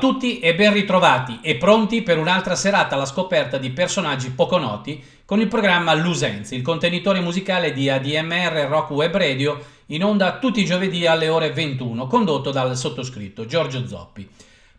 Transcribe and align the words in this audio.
tutti 0.00 0.40
e 0.40 0.56
ben 0.56 0.72
ritrovati 0.72 1.38
e 1.42 1.54
pronti 1.54 2.02
per 2.02 2.18
un'altra 2.18 2.56
serata 2.56 2.96
alla 2.96 3.04
scoperta 3.04 3.58
di 3.58 3.70
personaggi 3.70 4.30
poco 4.30 4.58
noti 4.58 5.00
con 5.24 5.40
il 5.40 5.46
programma 5.46 5.94
Lusenzi, 5.94 6.56
il 6.56 6.62
contenitore 6.62 7.20
musicale 7.20 7.72
di 7.72 7.88
ADMR 7.88 8.66
Rock 8.68 8.90
Web 8.90 9.16
Radio 9.16 9.62
in 9.86 10.02
onda 10.02 10.38
tutti 10.38 10.60
i 10.60 10.64
giovedì 10.64 11.06
alle 11.06 11.28
ore 11.28 11.52
21, 11.52 12.08
condotto 12.08 12.50
dal 12.50 12.76
sottoscritto 12.76 13.46
Giorgio 13.46 13.86
Zoppi. 13.86 14.28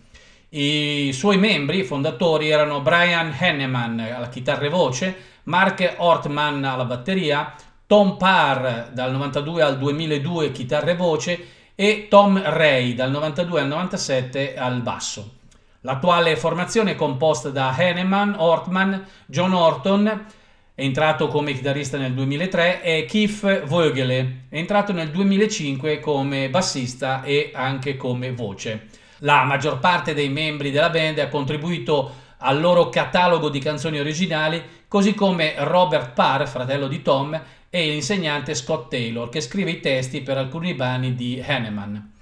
I 0.51 1.11
suoi 1.13 1.37
membri 1.37 1.83
fondatori 1.83 2.49
erano 2.49 2.81
Brian 2.81 3.35
Henneman 3.39 3.99
alla 3.99 4.29
chitarra 4.29 4.65
e 4.65 4.69
voce, 4.69 5.15
Mark 5.43 5.93
Ortman 5.97 6.63
alla 6.63 6.85
batteria, 6.85 7.53
Tom 7.85 8.17
Parr 8.17 8.89
dal 8.91 9.11
92 9.11 9.61
al 9.61 9.77
2002 9.77 10.51
chitarra 10.51 10.89
e 10.89 10.95
voce 10.95 11.47
e 11.75 12.07
Tom 12.09 12.41
Ray 12.43 12.95
dal 12.95 13.11
92 13.11 13.61
al 13.61 13.67
97 13.67 14.55
al 14.57 14.81
basso. 14.81 15.35
L'attuale 15.81 16.35
formazione 16.35 16.93
è 16.93 16.95
composta 16.95 17.49
da 17.49 17.75
Henneman, 17.77 18.33
Ortman, 18.35 19.05
John 19.27 19.53
Orton, 19.53 20.25
entrato 20.73 21.27
come 21.27 21.53
chitarrista 21.53 21.99
nel 21.99 22.13
2003, 22.13 22.81
e 22.81 23.05
Keith 23.05 23.65
Vogele, 23.65 24.45
entrato 24.49 24.93
nel 24.93 25.11
2005 25.11 25.99
come 25.99 26.49
bassista 26.49 27.21
e 27.21 27.51
anche 27.53 27.97
come 27.97 28.31
voce. 28.31 28.87
La 29.19 29.43
maggior 29.43 29.79
parte 29.79 30.13
dei 30.13 30.29
membri 30.29 30.71
della 30.71 30.89
band 30.89 31.19
ha 31.19 31.27
contribuito 31.27 32.27
al 32.37 32.59
loro 32.59 32.89
catalogo 32.89 33.49
di 33.49 33.59
canzoni 33.59 33.99
originali, 33.99 34.63
così 34.87 35.13
come 35.13 35.55
Robert 35.57 36.13
Parr, 36.13 36.45
fratello 36.47 36.87
di 36.87 37.01
Tom, 37.01 37.39
e 37.69 37.85
l'insegnante 37.85 38.55
Scott 38.55 38.89
Taylor, 38.89 39.29
che 39.29 39.41
scrive 39.41 39.71
i 39.71 39.79
testi 39.79 40.21
per 40.21 40.37
alcuni 40.37 40.73
brani 40.73 41.15
di 41.15 41.43
Hanneman. 41.45 42.13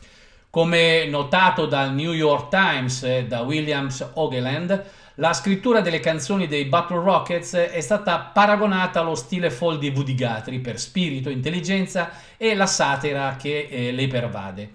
Come 0.50 1.06
notato 1.06 1.68
dal 1.68 1.94
New 1.94 2.14
York 2.14 2.50
Times 2.50 3.04
e 3.04 3.26
da 3.26 3.42
Williams 3.42 4.12
Ogeland, 4.16 4.84
la 5.16 5.34
scrittura 5.34 5.82
delle 5.82 6.00
canzoni 6.00 6.48
dei 6.48 6.66
Battle 6.66 7.00
Rockets 7.00 7.54
è 7.54 7.82
stata 7.82 8.20
paragonata 8.20 9.00
allo 9.00 9.16
stile 9.16 9.52
folk 9.52 9.80
di 9.80 9.90
Woody 9.90 10.16
Guthrie 10.16 10.60
per 10.60 10.80
spirito, 10.80 11.30
intelligenza 11.30 12.12
e 12.38 12.56
la 12.56 12.66
satira 12.66 13.36
che 13.36 13.68
eh, 13.70 13.92
le 13.92 14.08
pervade. 14.08 14.70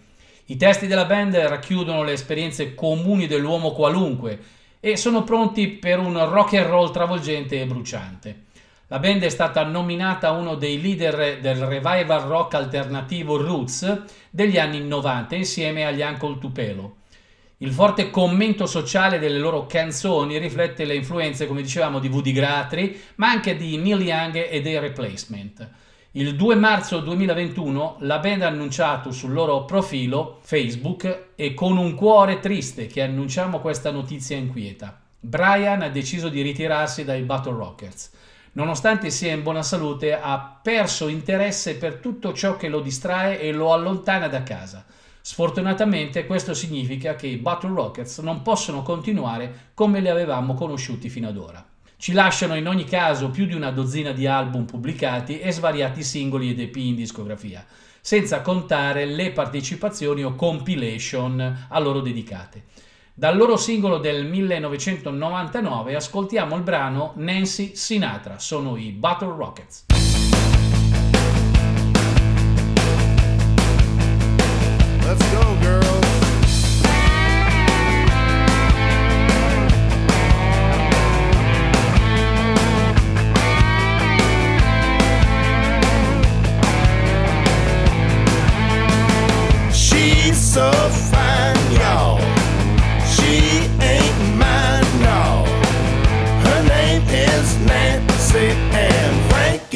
I 0.52 0.56
testi 0.58 0.86
della 0.86 1.06
band 1.06 1.34
racchiudono 1.34 2.02
le 2.02 2.12
esperienze 2.12 2.74
comuni 2.74 3.26
dell'uomo 3.26 3.72
qualunque 3.72 4.38
e 4.80 4.98
sono 4.98 5.24
pronti 5.24 5.68
per 5.68 5.98
un 5.98 6.28
rock 6.28 6.52
and 6.52 6.66
roll 6.66 6.92
travolgente 6.92 7.58
e 7.58 7.64
bruciante. 7.64 8.42
La 8.88 8.98
band 8.98 9.22
è 9.22 9.30
stata 9.30 9.64
nominata 9.64 10.32
uno 10.32 10.54
dei 10.56 10.78
leader 10.78 11.40
del 11.40 11.56
revival 11.56 12.20
rock 12.26 12.52
alternativo 12.52 13.38
Roots 13.38 14.02
degli 14.28 14.58
anni 14.58 14.86
90 14.86 15.36
insieme 15.36 15.86
agli 15.86 16.02
Uncle 16.02 16.36
Tupelo. 16.38 16.96
Il 17.56 17.72
forte 17.72 18.10
commento 18.10 18.66
sociale 18.66 19.18
delle 19.18 19.38
loro 19.38 19.64
canzoni 19.64 20.36
riflette 20.36 20.84
le 20.84 20.96
influenze, 20.96 21.46
come 21.46 21.62
dicevamo, 21.62 21.98
di 21.98 22.08
Woody 22.08 22.34
Guthrie, 22.34 22.94
ma 23.14 23.30
anche 23.30 23.56
di 23.56 23.78
Neil 23.78 24.02
Young 24.02 24.48
e 24.50 24.60
dei 24.60 24.78
Replacement. 24.78 25.70
Il 26.14 26.36
2 26.36 26.56
marzo 26.56 27.00
2021 27.00 27.96
la 28.00 28.18
band 28.18 28.42
ha 28.42 28.46
annunciato 28.46 29.12
sul 29.12 29.32
loro 29.32 29.64
profilo 29.64 30.40
Facebook 30.42 31.28
e 31.34 31.54
con 31.54 31.78
un 31.78 31.94
cuore 31.94 32.38
triste 32.38 32.86
che 32.86 33.00
annunciamo 33.00 33.60
questa 33.60 33.90
notizia 33.90 34.36
inquieta. 34.36 35.00
Brian 35.18 35.80
ha 35.80 35.88
deciso 35.88 36.28
di 36.28 36.42
ritirarsi 36.42 37.04
dai 37.04 37.22
Battle 37.22 37.54
Rockets. 37.54 38.10
Nonostante 38.52 39.08
sia 39.08 39.32
in 39.32 39.42
buona 39.42 39.62
salute, 39.62 40.12
ha 40.12 40.60
perso 40.62 41.08
interesse 41.08 41.76
per 41.76 41.94
tutto 41.94 42.34
ciò 42.34 42.58
che 42.58 42.68
lo 42.68 42.80
distrae 42.80 43.40
e 43.40 43.50
lo 43.50 43.72
allontana 43.72 44.28
da 44.28 44.42
casa. 44.42 44.84
Sfortunatamente 45.18 46.26
questo 46.26 46.52
significa 46.52 47.14
che 47.14 47.28
i 47.28 47.38
Battle 47.38 47.72
Rockets 47.72 48.18
non 48.18 48.42
possono 48.42 48.82
continuare 48.82 49.70
come 49.72 50.02
li 50.02 50.10
avevamo 50.10 50.52
conosciuti 50.52 51.08
fino 51.08 51.28
ad 51.28 51.38
ora. 51.38 51.71
Ci 52.02 52.10
lasciano 52.14 52.56
in 52.56 52.66
ogni 52.66 52.82
caso 52.82 53.30
più 53.30 53.46
di 53.46 53.54
una 53.54 53.70
dozzina 53.70 54.10
di 54.10 54.26
album 54.26 54.64
pubblicati 54.64 55.38
e 55.38 55.52
svariati 55.52 56.02
singoli 56.02 56.50
ed 56.50 56.58
EP 56.58 56.74
in 56.74 56.96
discografia, 56.96 57.64
senza 58.00 58.40
contare 58.40 59.04
le 59.04 59.30
partecipazioni 59.30 60.24
o 60.24 60.34
compilation 60.34 61.66
a 61.68 61.78
loro 61.78 62.00
dedicate. 62.00 62.64
Dal 63.14 63.36
loro 63.36 63.56
singolo 63.56 63.98
del 63.98 64.26
1999 64.26 65.94
ascoltiamo 65.94 66.56
il 66.56 66.62
brano 66.62 67.12
Nancy 67.18 67.76
Sinatra, 67.76 68.40
sono 68.40 68.76
i 68.76 68.90
Battle 68.90 69.36
Rockets. 69.36 69.84
Let's 75.04 75.30
go, 75.30 75.56
girls. 75.60 76.01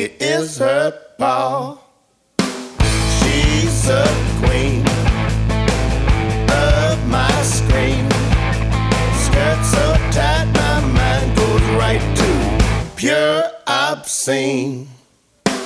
Frankie 0.07 0.25
is 0.25 0.59
her 0.59 0.99
ball. 1.19 1.83
She's 2.39 3.89
a 3.89 4.07
queen 4.41 4.87
of 6.51 7.09
my 7.09 7.43
scream. 7.43 8.09
Skirt 9.25 9.65
so 9.65 9.95
tight, 10.13 10.47
my 10.55 10.81
mind 10.95 11.37
goes 11.37 11.63
right 11.81 12.03
to 12.17 12.95
pure 12.97 13.43
obscene. 13.67 14.89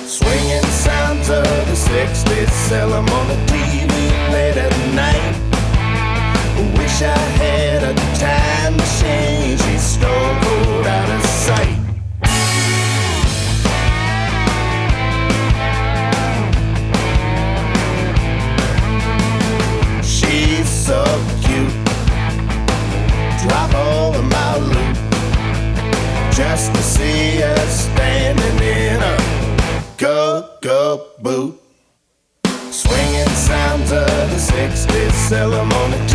Swinging 0.05 0.69
sounds 0.85 1.29
of 1.29 1.43
the 1.69 1.75
60s, 1.75 2.51
sell 2.67 2.93
'em 2.93 3.09
on 3.09 3.27
the 3.27 3.39
TV 3.51 3.93
late 4.31 4.57
at 4.57 4.75
night. 4.95 5.35
Wish 6.77 7.01
I 7.01 7.23
had 7.43 7.83
a 7.83 7.93
time 8.19 8.77
machine. 8.77 9.57
She's 9.57 9.81
stone 9.81 10.40
just 26.41 26.73
to 26.73 26.81
see 26.81 27.43
us 27.43 27.85
standing 27.85 28.57
in 28.65 28.99
a 28.99 29.15
go-go 29.95 31.05
boot. 31.21 31.53
Swinging 32.71 33.33
sounds 33.49 33.91
of 33.91 34.07
the 34.33 34.41
60s, 34.53 35.11
sell 35.29 35.53
on 35.53 35.91
the 35.91 36.10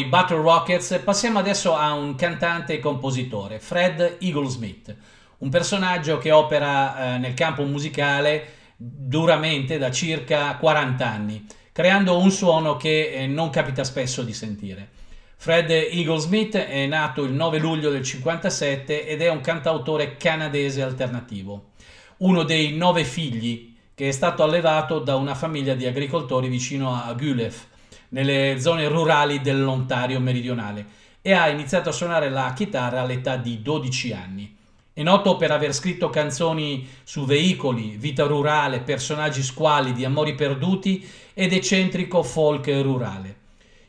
i 0.00 0.06
Battle 0.06 0.38
Rockets 0.38 1.02
passiamo 1.04 1.38
adesso 1.38 1.74
a 1.76 1.92
un 1.92 2.14
cantante 2.14 2.72
e 2.72 2.80
compositore, 2.80 3.60
Fred 3.60 4.16
Eaglesmith, 4.18 4.96
un 5.38 5.50
personaggio 5.50 6.16
che 6.16 6.30
opera 6.32 7.14
eh, 7.14 7.18
nel 7.18 7.34
campo 7.34 7.64
musicale 7.64 8.54
duramente 8.76 9.76
da 9.76 9.90
circa 9.90 10.56
40 10.56 11.06
anni, 11.06 11.46
creando 11.70 12.18
un 12.18 12.30
suono 12.30 12.76
che 12.76 13.10
eh, 13.12 13.26
non 13.26 13.50
capita 13.50 13.84
spesso 13.84 14.22
di 14.22 14.32
sentire. 14.32 14.88
Fred 15.36 15.70
Eaglesmith 15.70 16.56
è 16.56 16.86
nato 16.86 17.22
il 17.24 17.32
9 17.32 17.58
luglio 17.58 17.90
del 17.90 18.02
57 18.02 19.06
ed 19.06 19.20
è 19.20 19.28
un 19.28 19.42
cantautore 19.42 20.16
canadese 20.16 20.82
alternativo, 20.82 21.72
uno 22.18 22.42
dei 22.42 22.74
nove 22.74 23.04
figli 23.04 23.76
che 23.94 24.08
è 24.08 24.12
stato 24.12 24.42
allevato 24.42 24.98
da 24.98 25.16
una 25.16 25.34
famiglia 25.34 25.74
di 25.74 25.84
agricoltori 25.84 26.48
vicino 26.48 26.94
a 26.94 27.12
Guelph, 27.12 27.66
nelle 28.10 28.56
zone 28.60 28.86
rurali 28.88 29.40
dell'Ontario 29.40 30.20
meridionale 30.20 30.86
e 31.22 31.32
ha 31.32 31.48
iniziato 31.48 31.88
a 31.88 31.92
suonare 31.92 32.30
la 32.30 32.52
chitarra 32.54 33.00
all'età 33.00 33.36
di 33.36 33.60
12 33.60 34.12
anni. 34.12 34.56
È 34.92 35.02
noto 35.02 35.36
per 35.36 35.50
aver 35.50 35.72
scritto 35.72 36.10
canzoni 36.10 36.86
su 37.04 37.24
veicoli, 37.24 37.96
vita 37.96 38.24
rurale, 38.24 38.80
personaggi 38.80 39.42
squalidi, 39.42 40.04
amori 40.04 40.34
perduti 40.34 41.06
ed 41.32 41.52
eccentrico 41.52 42.22
folk 42.22 42.66
rurale. 42.82 43.36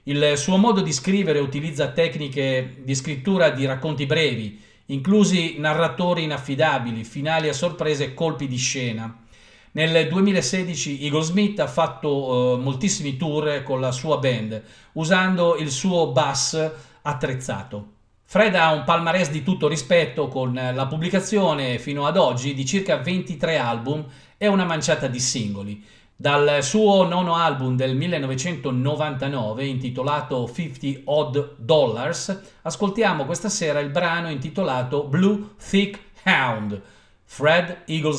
Il 0.04 0.34
suo 0.36 0.58
modo 0.58 0.82
di 0.82 0.92
scrivere 0.92 1.40
utilizza 1.40 1.90
tecniche 1.90 2.78
di 2.84 2.96
scrittura 2.96 3.50
di 3.50 3.66
racconti 3.66 4.06
brevi, 4.06 4.60
inclusi 4.88 5.56
narratori 5.58 6.24
inaffidabili, 6.24 7.04
finali 7.04 7.50
a 7.50 7.54
sorprese 7.54 8.06
e 8.06 8.14
colpi 8.14 8.48
di 8.48 8.58
scena. 8.58 9.21
Nel 9.74 10.10
2016 10.10 11.02
Eagle 11.02 11.24
Smith 11.24 11.58
ha 11.62 11.68
fatto 11.68 12.56
eh, 12.56 12.62
moltissimi 12.62 13.16
tour 13.16 13.64
con 13.64 13.80
la 13.80 13.94
sua 13.94 14.18
band, 14.18 14.62
usando 14.94 15.56
il 15.56 15.72
suo 15.72 16.12
bass 16.12 16.72
attrezzato. 17.04 17.88
Fred 18.26 18.56
ha 18.56 18.74
un 18.74 18.84
palmarès 18.84 19.30
di 19.30 19.44
tutto 19.44 19.70
rispetto 19.70 20.28
con 20.28 20.54
la 20.54 20.88
pubblicazione 20.88 21.80
fino 21.80 22.06
ad 22.06 22.18
oggi 22.18 22.54
di 22.54 22.66
circa 22.66 22.98
23 22.98 23.58
album 23.58 24.06
e 24.38 24.48
una 24.48 24.66
manciata 24.66 25.08
di 25.08 25.20
singoli. 25.20 25.82
Dal 26.18 26.62
suo 26.62 27.08
nono 27.08 27.36
album 27.36 27.78
del 27.78 27.96
1999 27.96 29.66
intitolato 29.66 30.52
50 30.54 31.02
Odd 31.06 31.38
Dollars 31.58 32.42
ascoltiamo 32.62 33.26
questa 33.26 33.50
sera 33.50 33.80
il 33.80 33.90
brano 33.90 34.30
intitolato 34.30 35.06
Blue 35.06 35.56
Thick 35.58 36.00
Hound, 36.26 36.82
Fred 37.24 37.84
Eagle 37.86 38.18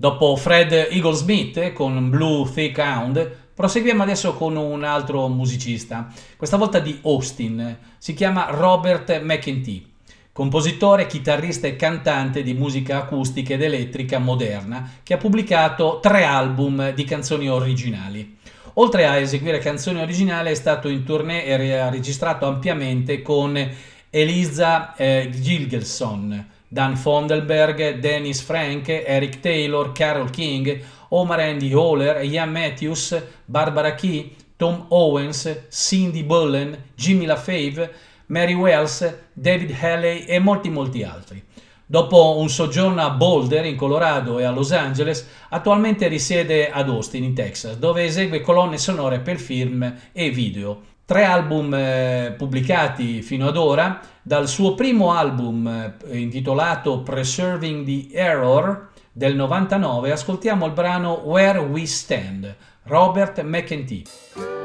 Dopo 0.00 0.36
Fred 0.36 0.70
Eagle 0.70 1.16
Smith 1.16 1.72
con 1.72 2.08
Blue 2.08 2.48
Thick 2.48 2.78
Hound, 2.78 3.36
proseguiamo 3.52 4.04
adesso 4.04 4.34
con 4.34 4.54
un 4.54 4.84
altro 4.84 5.26
musicista, 5.26 6.06
questa 6.36 6.56
volta 6.56 6.78
di 6.78 7.00
Austin, 7.02 7.76
si 7.98 8.14
chiama 8.14 8.46
Robert 8.50 9.20
McEntee, 9.20 9.82
compositore, 10.30 11.08
chitarrista 11.08 11.66
e 11.66 11.74
cantante 11.74 12.44
di 12.44 12.54
musica 12.54 12.98
acustica 12.98 13.54
ed 13.54 13.62
elettrica 13.62 14.20
moderna, 14.20 14.88
che 15.02 15.14
ha 15.14 15.18
pubblicato 15.18 15.98
tre 16.00 16.22
album 16.22 16.92
di 16.92 17.02
canzoni 17.02 17.48
originali. 17.48 18.36
Oltre 18.74 19.04
a 19.04 19.16
eseguire 19.16 19.58
canzoni 19.58 20.00
originali 20.00 20.50
è 20.50 20.54
stato 20.54 20.86
in 20.86 21.02
tournée 21.02 21.44
e 21.44 21.72
ha 21.74 21.90
registrato 21.90 22.46
ampiamente 22.46 23.20
con 23.20 23.68
Eliza 24.10 24.94
eh, 24.94 25.28
Gilgelson, 25.32 26.50
Dan 26.68 26.96
Fondelberg, 26.96 27.98
Dennis 28.00 28.40
Frank, 28.42 28.88
Eric 28.88 29.40
Taylor, 29.40 29.92
Carol 29.92 30.30
King, 30.30 30.80
Omar 31.08 31.40
Andy 31.40 31.72
Howler, 31.72 32.22
Ian 32.22 32.50
Matthews, 32.50 33.20
Barbara 33.46 33.94
Key, 33.94 34.34
Tom 34.56 34.86
Owens, 34.88 35.66
Cindy 35.70 36.22
Bullen, 36.22 36.76
Jimmy 36.94 37.24
LaFave, 37.24 37.90
Mary 38.26 38.54
Wells, 38.54 39.14
David 39.32 39.70
Haley 39.70 40.24
e 40.26 40.38
molti 40.38 40.68
molti 40.68 41.02
altri. 41.02 41.42
Dopo 41.86 42.36
un 42.36 42.50
soggiorno 42.50 43.00
a 43.00 43.10
Boulder, 43.10 43.64
in 43.64 43.74
Colorado 43.74 44.38
e 44.38 44.44
a 44.44 44.50
Los 44.50 44.72
Angeles, 44.72 45.26
attualmente 45.48 46.06
risiede 46.06 46.70
ad 46.70 46.90
Austin, 46.90 47.24
in 47.24 47.34
Texas, 47.34 47.76
dove 47.76 48.04
esegue 48.04 48.42
colonne 48.42 48.76
sonore 48.76 49.20
per 49.20 49.38
film 49.38 49.98
e 50.12 50.28
video. 50.28 50.82
Tre 51.08 51.24
album 51.24 51.72
eh, 51.72 52.34
pubblicati 52.36 53.22
fino 53.22 53.48
ad 53.48 53.56
ora, 53.56 53.98
dal 54.20 54.46
suo 54.46 54.74
primo 54.74 55.14
album 55.14 55.66
eh, 55.66 56.18
intitolato 56.18 57.00
Preserving 57.00 57.86
the 57.86 58.14
Error 58.14 58.90
del 59.10 59.34
99, 59.34 60.12
ascoltiamo 60.12 60.66
il 60.66 60.72
brano 60.72 61.12
Where 61.24 61.60
We 61.60 61.86
Stand, 61.86 62.54
Robert 62.82 63.40
McEntee. 63.40 64.57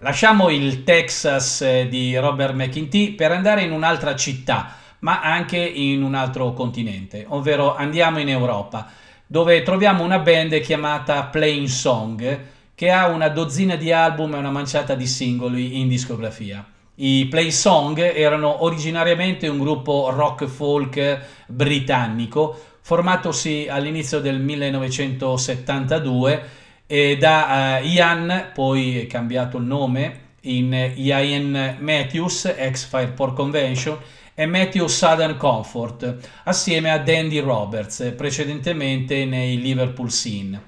Lasciamo 0.00 0.48
il 0.48 0.84
Texas 0.84 1.60
eh, 1.60 1.88
di 1.88 2.16
Robert 2.16 2.54
McIntee 2.54 3.14
per 3.14 3.32
andare 3.32 3.62
in 3.62 3.72
un'altra 3.72 4.14
città, 4.14 4.76
ma 5.00 5.20
anche 5.20 5.58
in 5.58 6.04
un 6.04 6.14
altro 6.14 6.52
continente, 6.52 7.26
ovvero 7.28 7.74
andiamo 7.74 8.20
in 8.20 8.28
Europa, 8.28 8.86
dove 9.26 9.60
troviamo 9.62 10.04
una 10.04 10.20
band 10.20 10.60
chiamata 10.60 11.24
Plain 11.24 11.66
Song, 11.66 12.40
che 12.76 12.92
ha 12.92 13.08
una 13.08 13.26
dozzina 13.26 13.74
di 13.74 13.90
album 13.90 14.36
e 14.36 14.38
una 14.38 14.52
manciata 14.52 14.94
di 14.94 15.08
singoli 15.08 15.80
in 15.80 15.88
discografia. 15.88 16.64
I 16.94 17.26
Play 17.28 17.50
Song 17.50 17.98
erano 17.98 18.62
originariamente 18.62 19.48
un 19.48 19.58
gruppo 19.58 20.10
rock 20.10 20.46
folk 20.46 21.22
britannico, 21.48 22.56
formatosi 22.82 23.66
all'inizio 23.68 24.20
del 24.20 24.38
1972 24.38 26.66
e 26.90 27.18
da 27.18 27.78
eh, 27.78 27.86
Ian, 27.86 28.50
poi 28.54 29.06
cambiato 29.08 29.58
il 29.58 29.64
nome 29.64 30.20
in 30.42 30.92
Ian 30.94 31.76
Matthews, 31.80 32.46
ex 32.56 32.86
Fireport 32.86 33.34
Convention, 33.34 33.98
e 34.34 34.46
Matthew 34.46 34.86
Southern 34.86 35.36
Comfort, 35.36 36.16
assieme 36.44 36.90
a 36.90 36.98
Dandy 36.98 37.40
Roberts, 37.40 38.14
precedentemente 38.16 39.26
nei 39.26 39.60
Liverpool 39.60 40.10
Scene. 40.10 40.62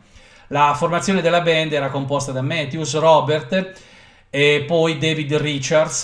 La 0.48 0.74
formazione 0.76 1.22
della 1.22 1.40
band 1.40 1.72
era 1.72 1.88
composta 1.88 2.33
da 2.33 2.42
Matthews, 2.42 2.98
Robert 2.98 3.72
e 4.28 4.64
poi 4.66 4.98
David 4.98 5.37
Richards 5.37 6.02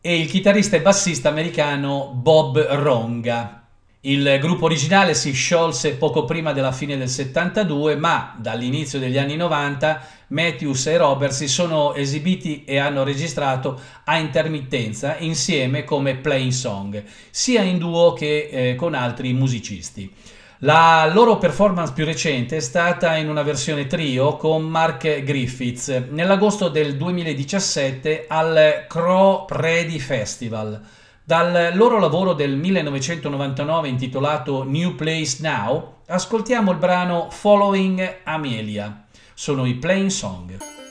e 0.00 0.20
il 0.20 0.28
chitarrista 0.28 0.76
e 0.76 0.82
bassista 0.82 1.30
americano 1.30 2.10
Bob 2.12 2.60
Ronga. 2.60 3.63
Il 4.06 4.36
gruppo 4.38 4.66
originale 4.66 5.14
si 5.14 5.32
sciolse 5.32 5.94
poco 5.94 6.26
prima 6.26 6.52
della 6.52 6.72
fine 6.72 6.98
del 6.98 7.08
72, 7.08 7.96
ma 7.96 8.36
dall'inizio 8.38 8.98
degli 8.98 9.16
anni 9.16 9.34
90 9.34 10.06
Matthews 10.26 10.88
e 10.88 10.98
Robert 10.98 11.32
si 11.32 11.48
sono 11.48 11.94
esibiti 11.94 12.64
e 12.66 12.76
hanno 12.76 13.02
registrato 13.02 13.80
a 14.04 14.18
intermittenza 14.18 15.16
insieme 15.16 15.84
come 15.84 16.16
Plain 16.16 16.52
Song, 16.52 17.02
sia 17.30 17.62
in 17.62 17.78
duo 17.78 18.12
che 18.12 18.50
eh, 18.52 18.74
con 18.74 18.92
altri 18.92 19.32
musicisti. 19.32 20.12
La 20.58 21.10
loro 21.10 21.38
performance 21.38 21.94
più 21.94 22.04
recente 22.04 22.56
è 22.56 22.60
stata 22.60 23.16
in 23.16 23.30
una 23.30 23.42
versione 23.42 23.86
trio 23.86 24.36
con 24.36 24.64
Mark 24.64 25.22
Griffiths 25.22 25.88
nell'agosto 26.10 26.68
del 26.68 26.98
2017 26.98 28.26
al 28.28 28.84
Crow 28.86 29.46
Ready 29.48 29.98
Festival. 29.98 30.82
Dal 31.26 31.74
loro 31.74 31.98
lavoro 31.98 32.34
del 32.34 32.54
1999 32.54 33.88
intitolato 33.88 34.62
New 34.62 34.94
Place 34.94 35.38
Now 35.40 36.00
ascoltiamo 36.06 36.70
il 36.70 36.76
brano 36.76 37.28
Following 37.30 38.18
Amelia. 38.24 39.06
Sono 39.32 39.64
i 39.64 39.74
Plain 39.76 40.10
Song. 40.10 40.83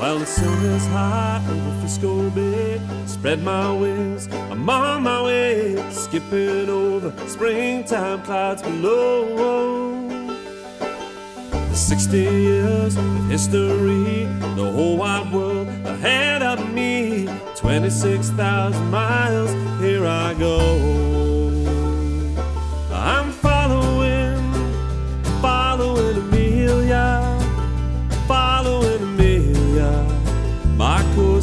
While 0.00 0.20
the 0.20 0.24
sun 0.24 0.64
is 0.64 0.86
high 0.86 1.44
over 1.46 1.80
Frisco 1.80 2.30
Bay, 2.30 2.80
spread 3.04 3.42
my 3.42 3.70
wings, 3.70 4.28
I'm 4.32 4.70
on 4.70 5.02
my 5.02 5.22
way, 5.22 5.76
skipping 5.90 6.70
over 6.70 7.12
springtime 7.28 8.22
clouds 8.22 8.62
below. 8.62 10.08
The 11.50 11.74
60 11.74 12.16
years 12.16 12.96
of 12.96 13.28
history, 13.28 14.24
the 14.56 14.72
whole 14.74 14.96
wide 14.96 15.30
world 15.34 15.68
ahead 15.84 16.42
of 16.42 16.72
me, 16.72 17.28
26,000 17.56 18.90
miles, 18.90 19.50
here 19.82 20.06
I 20.06 20.32
go. 20.32 20.78
I'm 22.90 23.32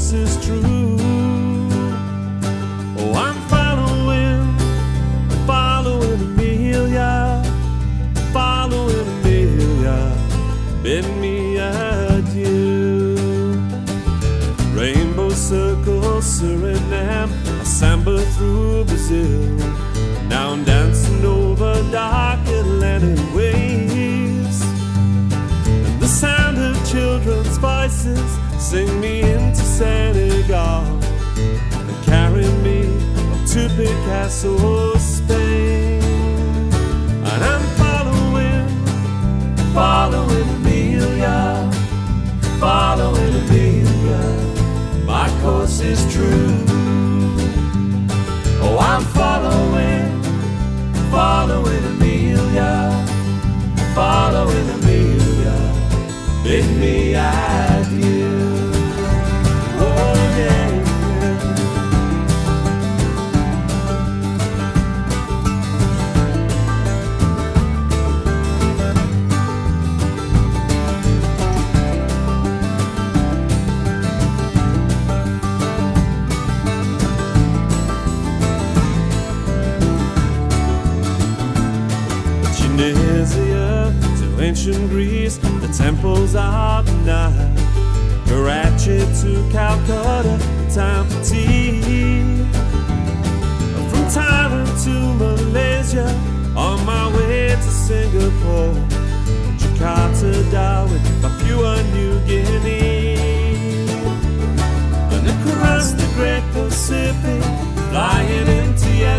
Course 0.07 0.39
is 0.39 0.45
true. 0.45 0.95
Oh, 2.97 3.13
I'm 3.13 3.35
following, 3.49 4.57
following 5.45 6.21
Amelia, 6.21 7.43
following 8.31 9.05
Amelia. 9.19 10.15
Bid 10.81 11.05
me 11.17 11.57
adieu. 11.57 13.17
Rainbow 14.73 15.31
circle, 15.31 16.21
Suriname, 16.21 17.33
I 17.59 17.63
samba 17.65 18.21
through 18.37 18.85
Brazil. 18.85 19.57
Now 20.29 20.51
I'm 20.53 20.63
dancing 20.63 21.25
over 21.25 21.73
dark 21.91 22.47
Atlantic 22.47 23.19
waves. 23.35 24.61
And 24.63 25.99
the 25.99 26.07
sound 26.07 26.57
of 26.57 26.77
children's 26.89 27.57
voices 27.57 28.46
sing 28.69 28.99
me 28.99 29.21
into 29.21 29.63
Senegal 29.63 30.83
and 31.37 32.03
carry 32.03 32.49
me 32.65 32.81
up 33.31 33.47
to 33.47 33.69
Picasso, 33.77 34.97
Spain. 34.97 36.03
And 37.31 37.43
I'm 37.51 37.63
following, 37.79 38.67
following 39.73 40.49
Amelia, 40.57 41.71
following 42.59 43.35
Amelia. 43.41 44.23
My 45.05 45.29
course 45.41 45.79
is 45.79 46.01
true. 46.13 46.65
Oh, 48.63 48.77
I'm 48.81 49.03
following, 49.15 50.23
following 51.09 51.76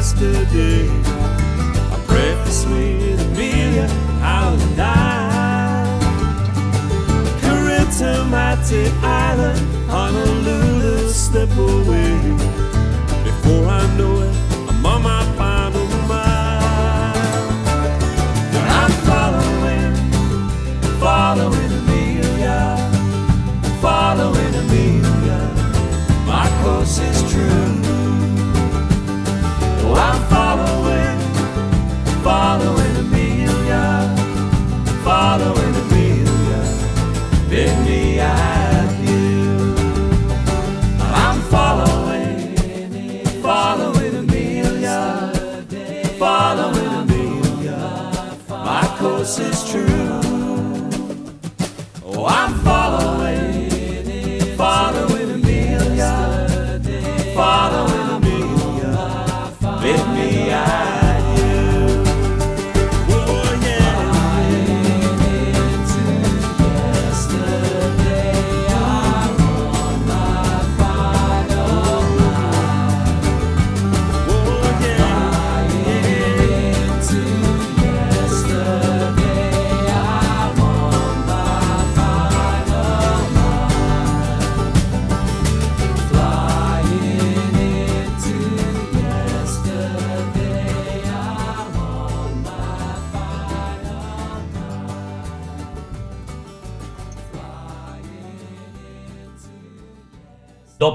yesterday. 0.08 0.88
I 1.92 2.04
breakfast 2.06 2.66
with 2.68 3.20
Amelia 3.20 3.88
Island 4.22 4.76
Night. 4.76 5.18
To 8.68 8.92
Island, 9.02 9.58
Honolulu, 9.88 11.08
slip 11.08 11.50
away. 11.56 12.07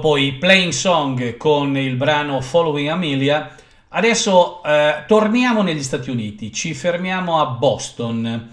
Dopo 0.04 0.18
i 0.18 0.34
Playing 0.34 0.74
Song 0.74 1.38
con 1.38 1.78
il 1.78 1.96
brano 1.96 2.42
Following 2.42 2.90
Amelia, 2.90 3.56
adesso 3.88 4.62
eh, 4.62 5.06
torniamo 5.08 5.62
negli 5.62 5.82
Stati 5.82 6.10
Uniti, 6.10 6.52
ci 6.52 6.74
fermiamo 6.74 7.40
a 7.40 7.46
Boston 7.46 8.50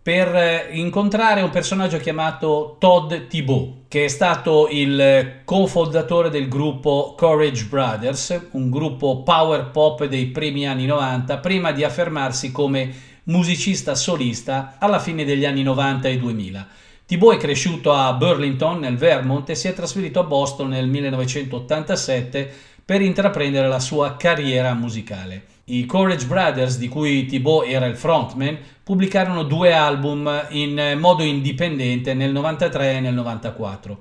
per 0.00 0.32
eh, 0.32 0.68
incontrare 0.70 1.42
un 1.42 1.50
personaggio 1.50 1.98
chiamato 1.98 2.76
Todd 2.78 3.12
Thibault, 3.28 3.88
che 3.88 4.04
è 4.04 4.08
stato 4.08 4.68
il 4.70 5.40
cofondatore 5.44 6.30
del 6.30 6.46
gruppo 6.46 7.16
Courage 7.18 7.64
Brothers, 7.64 8.50
un 8.52 8.70
gruppo 8.70 9.24
power 9.24 9.70
pop 9.72 10.04
dei 10.04 10.26
primi 10.26 10.68
anni 10.68 10.86
90, 10.86 11.38
prima 11.38 11.72
di 11.72 11.82
affermarsi 11.82 12.52
come 12.52 12.94
musicista 13.24 13.96
solista 13.96 14.76
alla 14.78 15.00
fine 15.00 15.24
degli 15.24 15.44
anni 15.44 15.64
90 15.64 16.06
e 16.06 16.16
2000. 16.16 16.68
Thibault 17.12 17.36
è 17.36 17.38
cresciuto 17.38 17.92
a 17.92 18.14
Burlington, 18.14 18.78
nel 18.78 18.96
Vermont, 18.96 19.46
e 19.50 19.54
si 19.54 19.68
è 19.68 19.74
trasferito 19.74 20.18
a 20.18 20.22
Boston 20.22 20.70
nel 20.70 20.88
1987 20.88 22.50
per 22.82 23.02
intraprendere 23.02 23.68
la 23.68 23.80
sua 23.80 24.16
carriera 24.16 24.72
musicale. 24.72 25.44
I 25.64 25.84
Courage 25.84 26.24
Brothers, 26.24 26.78
di 26.78 26.88
cui 26.88 27.26
Thibault 27.26 27.68
era 27.68 27.84
il 27.84 27.98
frontman, 27.98 28.58
pubblicarono 28.82 29.42
due 29.42 29.74
album 29.74 30.46
in 30.52 30.96
modo 30.98 31.22
indipendente 31.22 32.14
nel 32.14 32.32
93 32.32 32.96
e 32.96 33.00
nel 33.00 33.12
94 33.12 34.00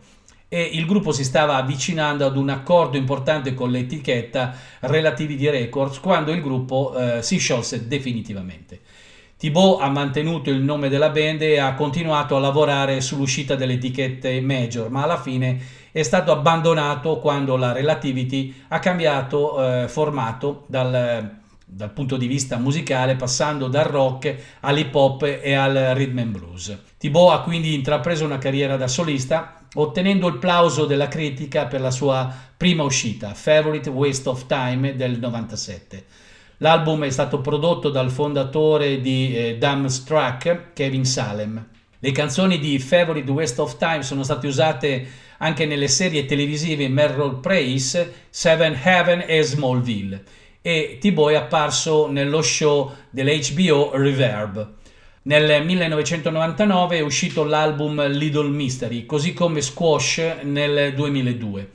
e 0.53 0.69
il 0.73 0.85
gruppo 0.85 1.13
si 1.13 1.23
stava 1.23 1.55
avvicinando 1.55 2.25
ad 2.25 2.35
un 2.35 2.49
accordo 2.49 2.97
importante 2.97 3.53
con 3.53 3.71
l'etichetta 3.71 4.53
Relativity 4.81 5.49
Records 5.49 5.99
quando 5.99 6.31
il 6.31 6.41
gruppo 6.41 6.93
eh, 6.93 7.21
si 7.21 7.37
sciolse 7.37 7.87
definitivamente. 7.87 8.81
Thibault 9.41 9.81
ha 9.81 9.89
mantenuto 9.89 10.51
il 10.51 10.61
nome 10.61 10.87
della 10.87 11.09
band 11.09 11.41
e 11.41 11.57
ha 11.57 11.73
continuato 11.73 12.35
a 12.35 12.39
lavorare 12.39 13.01
sull'uscita 13.01 13.55
delle 13.55 13.73
etichette 13.73 14.39
major, 14.39 14.91
ma 14.91 15.01
alla 15.01 15.19
fine 15.19 15.59
è 15.91 16.03
stato 16.03 16.31
abbandonato 16.31 17.17
quando 17.17 17.55
la 17.55 17.71
Relativity 17.71 18.53
ha 18.67 18.77
cambiato 18.77 19.81
eh, 19.81 19.87
formato 19.87 20.65
dal, 20.67 21.37
dal 21.65 21.91
punto 21.91 22.17
di 22.17 22.27
vista 22.27 22.57
musicale, 22.57 23.15
passando 23.15 23.67
dal 23.67 23.85
rock 23.85 24.59
all'hip 24.59 24.93
hop 24.93 25.23
e 25.23 25.53
al 25.55 25.93
rhythm 25.95 26.19
and 26.19 26.37
blues. 26.37 26.77
Thibault 26.99 27.33
ha 27.33 27.41
quindi 27.41 27.73
intrapreso 27.73 28.23
una 28.23 28.37
carriera 28.37 28.77
da 28.77 28.87
solista, 28.87 29.63
ottenendo 29.73 30.27
il 30.27 30.37
plauso 30.37 30.85
della 30.85 31.07
critica 31.07 31.65
per 31.65 31.81
la 31.81 31.89
sua 31.89 32.31
prima 32.55 32.83
uscita, 32.83 33.33
Favorite 33.33 33.89
Waste 33.89 34.29
of 34.29 34.45
Time 34.45 34.95
del 34.95 35.17
97. 35.17 36.29
L'album 36.61 37.05
è 37.05 37.09
stato 37.09 37.41
prodotto 37.41 37.89
dal 37.89 38.11
fondatore 38.11 39.01
di 39.01 39.35
eh, 39.35 39.57
Dumbstruck, 39.57 40.73
Kevin 40.73 41.05
Salem. 41.05 41.67
Le 41.97 42.11
canzoni 42.11 42.59
di 42.59 42.77
Favorite 42.77 43.31
Waste 43.31 43.61
of 43.61 43.77
Time 43.77 44.03
sono 44.03 44.21
state 44.21 44.45
usate 44.45 45.07
anche 45.39 45.65
nelle 45.65 45.87
serie 45.87 46.25
televisive 46.25 46.87
Merrill 46.87 47.39
Praise, 47.39 48.25
Seven 48.29 48.79
Heaven 48.83 49.23
e 49.25 49.41
Smallville 49.41 50.23
e 50.61 50.97
Thibault 50.99 51.33
è 51.33 51.35
apparso 51.35 52.07
nello 52.11 52.43
show 52.43 52.93
dell'HBO 53.09 53.91
Reverb. 53.95 54.73
Nel 55.23 55.65
1999 55.65 56.97
è 56.97 57.01
uscito 57.01 57.43
l'album 57.43 58.07
Little 58.07 58.49
Mystery, 58.49 59.07
così 59.07 59.33
come 59.33 59.61
Squash 59.61 60.21
nel 60.43 60.93
2002. 60.93 61.69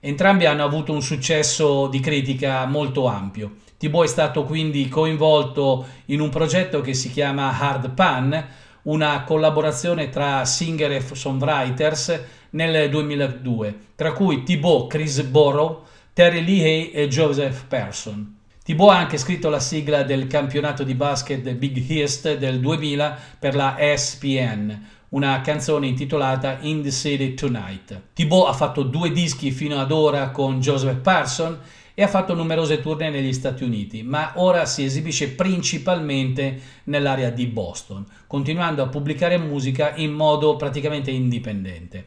Entrambi 0.00 0.46
hanno 0.46 0.64
avuto 0.64 0.92
un 0.92 1.02
successo 1.02 1.86
di 1.86 2.00
critica 2.00 2.66
molto 2.66 3.06
ampio. 3.06 3.52
Thibault 3.82 4.06
è 4.06 4.08
stato 4.08 4.44
quindi 4.44 4.88
coinvolto 4.88 5.84
in 6.06 6.20
un 6.20 6.28
progetto 6.28 6.80
che 6.80 6.94
si 6.94 7.10
chiama 7.10 7.58
Hard 7.58 7.90
Pan, 7.94 8.46
una 8.82 9.24
collaborazione 9.24 10.08
tra 10.08 10.44
singer 10.44 10.92
e 10.92 11.00
songwriters 11.00 12.20
nel 12.50 12.88
2002, 12.88 13.76
tra 13.96 14.12
cui 14.12 14.44
Thibault, 14.44 14.88
Chris 14.88 15.22
Borrow, 15.22 15.82
Terry 16.12 16.44
Lehey 16.44 16.90
e 16.90 17.08
Joseph 17.08 17.64
Person. 17.66 18.36
Thibault 18.62 18.92
ha 18.92 18.98
anche 18.98 19.18
scritto 19.18 19.48
la 19.48 19.58
sigla 19.58 20.04
del 20.04 20.28
campionato 20.28 20.84
di 20.84 20.94
basket 20.94 21.52
Big 21.54 21.90
East 21.90 22.36
del 22.36 22.60
2000 22.60 23.18
per 23.36 23.56
la 23.56 23.76
ESPN, 23.76 24.80
una 25.08 25.40
canzone 25.40 25.88
intitolata 25.88 26.58
In 26.60 26.84
the 26.84 26.92
City 26.92 27.34
Tonight. 27.34 28.00
Thibault 28.12 28.48
ha 28.48 28.52
fatto 28.52 28.84
due 28.84 29.10
dischi 29.10 29.50
fino 29.50 29.80
ad 29.80 29.90
ora 29.90 30.30
con 30.30 30.60
Joseph 30.60 31.00
Parson 31.00 31.58
e 31.94 32.02
ha 32.02 32.08
fatto 32.08 32.34
numerose 32.34 32.80
tournée 32.80 33.10
negli 33.10 33.32
Stati 33.32 33.64
Uniti, 33.64 34.02
ma 34.02 34.32
ora 34.36 34.64
si 34.64 34.84
esibisce 34.84 35.30
principalmente 35.30 36.60
nell'area 36.84 37.30
di 37.30 37.46
Boston, 37.46 38.06
continuando 38.26 38.82
a 38.82 38.88
pubblicare 38.88 39.38
musica 39.38 39.94
in 39.96 40.12
modo 40.12 40.56
praticamente 40.56 41.10
indipendente. 41.10 42.06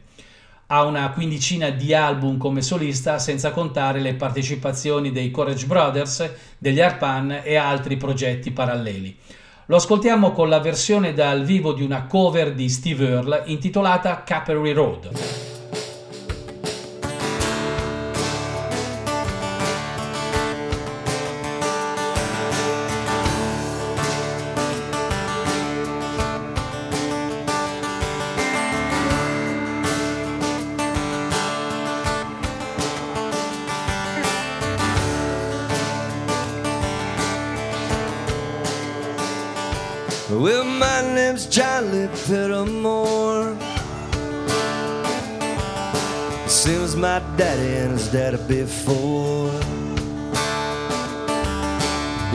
Ha 0.68 0.82
una 0.82 1.10
quindicina 1.10 1.70
di 1.70 1.94
album 1.94 2.38
come 2.38 2.60
solista, 2.60 3.20
senza 3.20 3.52
contare 3.52 4.00
le 4.00 4.14
partecipazioni 4.14 5.12
dei 5.12 5.30
Courage 5.30 5.66
Brothers, 5.66 6.30
degli 6.58 6.80
Arpan 6.80 7.42
e 7.44 7.54
altri 7.54 7.96
progetti 7.96 8.50
paralleli. 8.50 9.16
Lo 9.66 9.76
ascoltiamo 9.76 10.32
con 10.32 10.48
la 10.48 10.60
versione 10.60 11.12
dal 11.12 11.44
vivo 11.44 11.72
di 11.72 11.82
una 11.84 12.06
cover 12.06 12.52
di 12.52 12.68
Steve 12.68 13.08
Earle 13.08 13.42
intitolata 13.46 14.24
Capri 14.24 14.72
Road. 14.72 15.55
Daddy 48.12 48.36
before. 48.48 49.50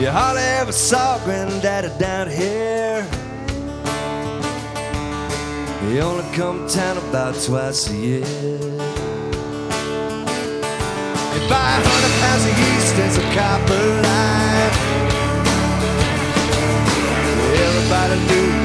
You 0.00 0.10
hardly 0.10 0.42
ever 0.60 0.72
saw 0.72 1.18
granddaddy 1.24 1.90
down 1.98 2.28
here. 2.28 3.06
He 5.82 6.00
only 6.00 6.24
come 6.34 6.66
to 6.66 6.74
town 6.74 6.96
about 6.98 7.34
twice 7.34 7.90
a 7.90 7.94
year. 7.94 8.24
He 11.34 11.40
buy 11.48 11.70
hundred 11.86 12.14
pounds 12.22 12.44
of 12.50 12.54
yeast 12.62 12.94
and 13.02 13.12
some 13.12 13.30
copper 13.34 13.84
line. 14.02 14.72
Everybody 17.64 18.16
knew 18.26 18.61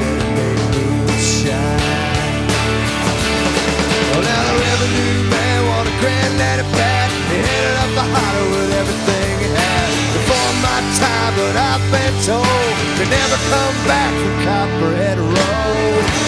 highway 8.14 8.48
with 8.50 8.72
everything 8.80 9.32
he 9.42 9.48
had. 9.52 9.88
Before 10.16 10.52
my 10.64 10.78
time, 11.00 11.32
but 11.36 11.54
I've 11.56 11.84
been 11.92 12.14
told 12.24 12.72
they 12.98 13.08
never 13.08 13.38
come 13.52 13.76
back 13.86 14.12
from 14.20 14.34
Copperhead 14.44 15.18
Road. 15.18 16.27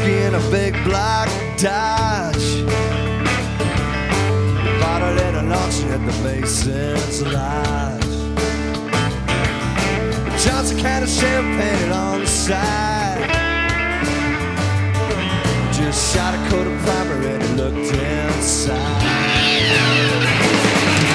And 0.00 0.34
a 0.34 0.36
a 0.36 0.50
big 0.50 0.74
black 0.84 1.28
Dodge. 1.58 2.64
Bottled 4.80 5.18
at 5.18 5.34
an 5.34 5.52
auction 5.52 5.88
at 5.90 6.00
the 6.06 6.12
Mason's 6.22 7.22
Lodge. 7.22 8.02
Johnson 10.44 10.78
kind 10.80 11.02
of 11.02 11.10
champagne 11.10 11.92
on 11.92 12.20
the 12.20 12.26
side. 12.26 13.30
Just 15.72 16.14
shot 16.14 16.34
a 16.34 16.50
coat 16.50 16.66
of 16.66 16.78
primer 16.82 17.26
and 17.26 17.56
looked 17.56 17.94
inside. 17.94 19.16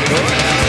Oh, 0.10 0.24
well, 0.28 0.61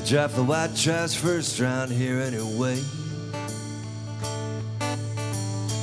I 0.00 0.02
drive 0.02 0.34
the 0.34 0.42
white 0.42 0.74
trash 0.74 1.14
first 1.14 1.60
round 1.60 1.92
here 1.92 2.20
anyway. 2.20 2.82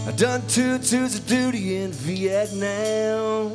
I 0.08 0.12
done 0.15 0.41
two 0.47 0.80
tours 0.80 1.19
of 1.19 1.27
duty 1.27 1.77
in 1.77 1.91
Vietnam. 1.91 3.53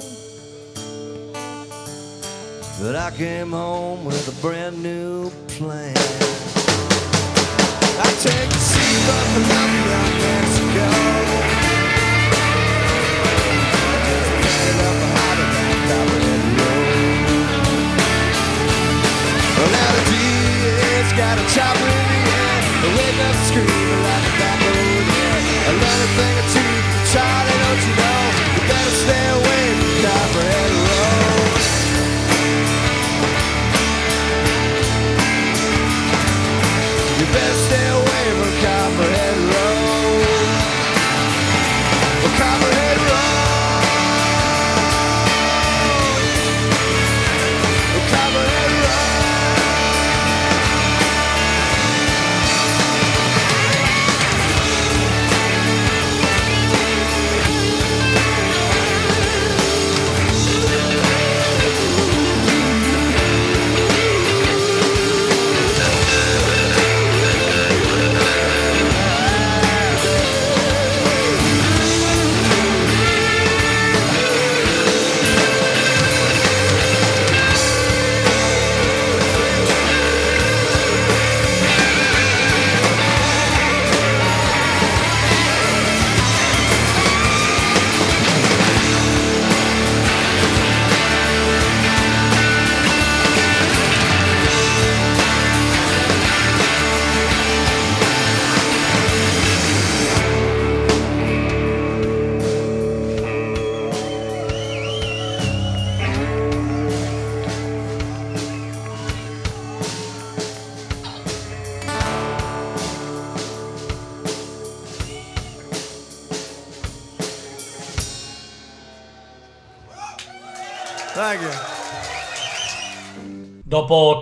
But 2.80 2.94
I 2.94 3.10
came 3.16 3.50
home 3.50 4.04
with 4.04 4.28
a 4.28 4.40
brand 4.40 4.80
new 4.80 5.30
plan. 5.48 5.96
I 7.98 8.12
take 8.20 8.48
the 8.48 8.60
sea 8.60 9.10
up 9.10 9.26
Colombia, 9.34 9.98
Mexico. 10.22 11.51
Got 21.16 21.36
a 21.38 21.44
chopper 21.54 21.88
in 22.00 22.06
the 22.08 22.20
air. 22.40 22.58
The 22.82 22.88
wake 22.96 23.20
up 23.28 23.36
screaming 23.44 24.21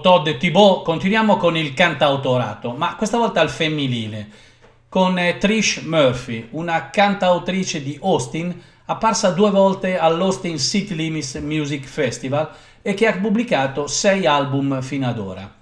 Todd 0.01 0.29
Thibault 0.29 0.85
continuiamo 0.85 1.37
con 1.37 1.57
il 1.57 1.75
cantautorato, 1.75 2.73
ma 2.73 2.97
questa 2.97 3.19
volta 3.19 3.41
al 3.41 3.51
femminile, 3.51 4.29
con 4.89 5.19
eh, 5.19 5.37
Trish 5.39 5.83
Murphy, 5.83 6.49
una 6.51 6.91
cantautrice 6.91 7.83
di 7.83 7.99
Austin 8.03 8.59
apparsa 8.87 9.31
due 9.31 9.51
volte 9.51 9.99
all'Austin 9.99 10.59
City 10.59 10.95
Limits 10.95 11.35
Music 11.37 11.87
Festival 11.87 12.51
e 12.83 12.95
che 12.95 13.07
ha 13.07 13.19
pubblicato 13.19 13.87
sei 13.87 14.27
album 14.27 14.81
fino 14.83 15.07
ad 15.07 15.19
ora. 15.19 15.55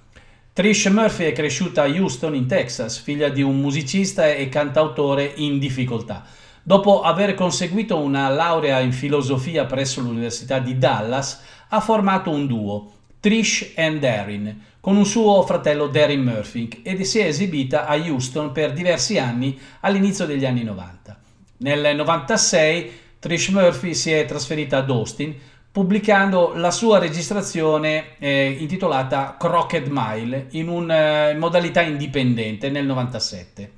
Trish 0.52 0.86
Murphy 0.86 1.24
è 1.24 1.32
cresciuta 1.32 1.82
a 1.82 1.88
Houston, 1.88 2.34
in 2.34 2.46
Texas, 2.46 2.98
figlia 2.98 3.28
di 3.28 3.42
un 3.42 3.60
musicista 3.60 4.28
e 4.28 4.48
cantautore 4.48 5.32
in 5.36 5.58
difficoltà. 5.58 6.24
Dopo 6.62 7.02
aver 7.02 7.34
conseguito 7.34 7.96
una 7.98 8.28
laurea 8.28 8.80
in 8.80 8.92
filosofia 8.92 9.66
presso 9.66 10.00
l'Università 10.00 10.58
di 10.58 10.78
Dallas, 10.78 11.42
ha 11.68 11.80
formato 11.80 12.30
un 12.30 12.46
duo, 12.46 12.92
Trish 13.20 13.72
and 13.76 13.98
Darren, 13.98 14.64
con 14.80 14.96
un 14.96 15.04
suo 15.04 15.42
fratello 15.42 15.88
Darren 15.88 16.22
Murphy 16.22 16.68
ed 16.82 17.00
si 17.02 17.18
è 17.18 17.26
esibita 17.26 17.86
a 17.86 17.96
Houston 17.96 18.52
per 18.52 18.72
diversi 18.72 19.18
anni 19.18 19.58
all'inizio 19.80 20.24
degli 20.24 20.46
anni 20.46 20.62
90. 20.62 21.18
Nel 21.58 21.96
96 21.96 22.92
Trish 23.18 23.48
Murphy 23.48 23.94
si 23.94 24.12
è 24.12 24.24
trasferita 24.24 24.76
ad 24.76 24.90
Austin 24.90 25.34
pubblicando 25.72 26.52
la 26.54 26.70
sua 26.70 26.98
registrazione 26.98 28.16
eh, 28.18 28.56
intitolata 28.58 29.36
Crocked 29.38 29.88
Mile 29.90 30.46
in 30.50 30.68
una 30.68 31.30
eh, 31.30 31.34
modalità 31.34 31.82
indipendente 31.82 32.70
nel 32.70 32.86
97. 32.86 33.72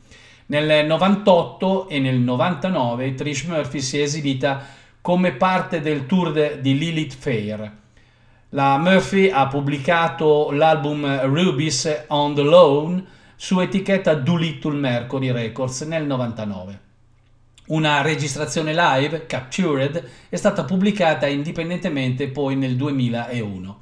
Nel 0.46 0.84
98 0.86 1.88
e 1.88 1.98
nel 1.98 2.18
99 2.18 3.14
Trish 3.14 3.44
Murphy 3.44 3.80
si 3.80 3.98
è 3.98 4.02
esibita 4.02 4.64
come 5.00 5.32
parte 5.32 5.80
del 5.80 6.06
tour 6.06 6.32
de, 6.32 6.60
di 6.60 6.76
Lilith 6.76 7.14
Fair. 7.14 7.78
La 8.52 8.78
Murphy 8.78 9.30
ha 9.30 9.46
pubblicato 9.46 10.50
l'album 10.50 11.20
Rubies 11.26 12.06
on 12.08 12.34
the 12.34 12.42
Lawn 12.42 13.06
su 13.36 13.60
etichetta 13.60 14.14
Doolittle 14.14 14.74
Mercury 14.74 15.30
Records 15.30 15.82
nel 15.82 16.04
99. 16.04 16.80
Una 17.66 18.02
registrazione 18.02 18.74
live, 18.74 19.26
Captured, 19.26 20.04
è 20.28 20.34
stata 20.34 20.64
pubblicata 20.64 21.28
indipendentemente 21.28 22.26
poi 22.26 22.56
nel 22.56 22.74
2001. 22.74 23.78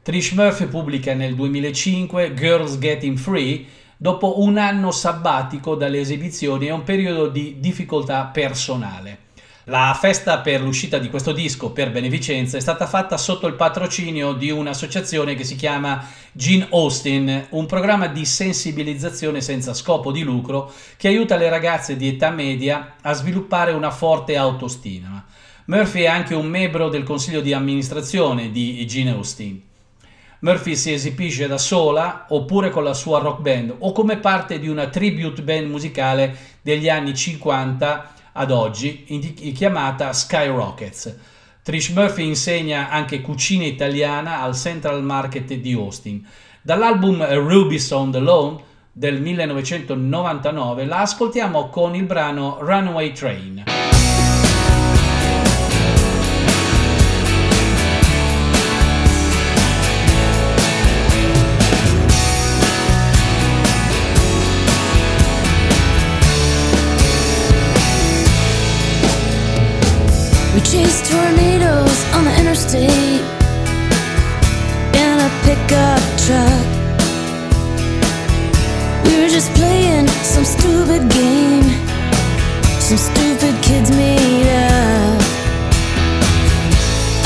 Trish 0.00 0.30
Murphy 0.30 0.64
pubblica 0.64 1.12
nel 1.12 1.34
2005 1.34 2.32
Girls 2.32 2.78
Getting 2.78 3.18
Free 3.18 3.66
dopo 3.98 4.40
un 4.40 4.56
anno 4.56 4.92
sabbatico 4.92 5.74
dalle 5.74 6.00
esibizioni 6.00 6.68
e 6.68 6.72
un 6.72 6.84
periodo 6.84 7.28
di 7.28 7.60
difficoltà 7.60 8.24
personale. 8.24 9.24
La 9.68 9.98
festa 10.00 10.38
per 10.38 10.60
l'uscita 10.60 10.98
di 10.98 11.10
questo 11.10 11.32
disco 11.32 11.72
per 11.72 11.90
beneficenza 11.90 12.56
è 12.56 12.60
stata 12.60 12.86
fatta 12.86 13.16
sotto 13.16 13.48
il 13.48 13.54
patrocinio 13.54 14.32
di 14.32 14.48
un'associazione 14.48 15.34
che 15.34 15.42
si 15.42 15.56
chiama 15.56 16.06
Gene 16.30 16.68
Austin, 16.70 17.48
un 17.50 17.66
programma 17.66 18.06
di 18.06 18.24
sensibilizzazione 18.24 19.40
senza 19.40 19.74
scopo 19.74 20.12
di 20.12 20.22
lucro 20.22 20.72
che 20.96 21.08
aiuta 21.08 21.34
le 21.34 21.48
ragazze 21.48 21.96
di 21.96 22.06
età 22.06 22.30
media 22.30 22.94
a 23.02 23.12
sviluppare 23.12 23.72
una 23.72 23.90
forte 23.90 24.36
autostima. 24.36 25.24
Murphy 25.64 26.02
è 26.02 26.06
anche 26.06 26.36
un 26.36 26.46
membro 26.46 26.88
del 26.88 27.02
consiglio 27.02 27.40
di 27.40 27.52
amministrazione 27.52 28.52
di 28.52 28.86
Gene 28.86 29.10
Austin. 29.10 29.60
Murphy 30.38 30.76
si 30.76 30.92
esibisce 30.92 31.48
da 31.48 31.58
sola 31.58 32.26
oppure 32.28 32.70
con 32.70 32.84
la 32.84 32.94
sua 32.94 33.18
rock 33.18 33.40
band 33.40 33.74
o 33.78 33.90
come 33.90 34.18
parte 34.18 34.60
di 34.60 34.68
una 34.68 34.86
tribute 34.86 35.42
band 35.42 35.68
musicale 35.68 36.36
degli 36.62 36.88
anni 36.88 37.16
50 37.16 38.14
ad 38.36 38.50
oggi, 38.50 39.04
chiamata 39.54 40.12
Skyrockets. 40.12 41.16
Trish 41.62 41.88
Murphy 41.88 42.26
insegna 42.26 42.90
anche 42.90 43.20
cucina 43.20 43.64
italiana 43.64 44.40
al 44.40 44.54
Central 44.54 45.02
Market 45.02 45.52
di 45.54 45.72
Austin. 45.72 46.24
Dall'album 46.62 47.24
Ruby's 47.24 47.90
on 47.90 48.12
the 48.12 48.20
Lawn 48.20 48.62
del 48.92 49.20
1999 49.20 50.84
la 50.84 51.00
ascoltiamo 51.00 51.68
con 51.68 51.94
il 51.94 52.04
brano 52.04 52.58
Runaway 52.60 53.12
Train. 53.12 53.75
We 70.56 70.62
chased 70.62 71.12
tornadoes 71.12 72.00
on 72.14 72.24
the 72.24 72.34
interstate 72.40 73.20
in 75.02 75.14
a 75.20 75.30
pickup 75.44 76.00
truck. 76.24 76.66
We 79.04 79.20
were 79.20 79.28
just 79.28 79.52
playing 79.52 80.08
some 80.24 80.46
stupid 80.46 81.10
game, 81.10 81.68
some 82.80 82.96
stupid 82.96 83.54
kids 83.62 83.90
made 83.90 84.48
up. 84.48 85.22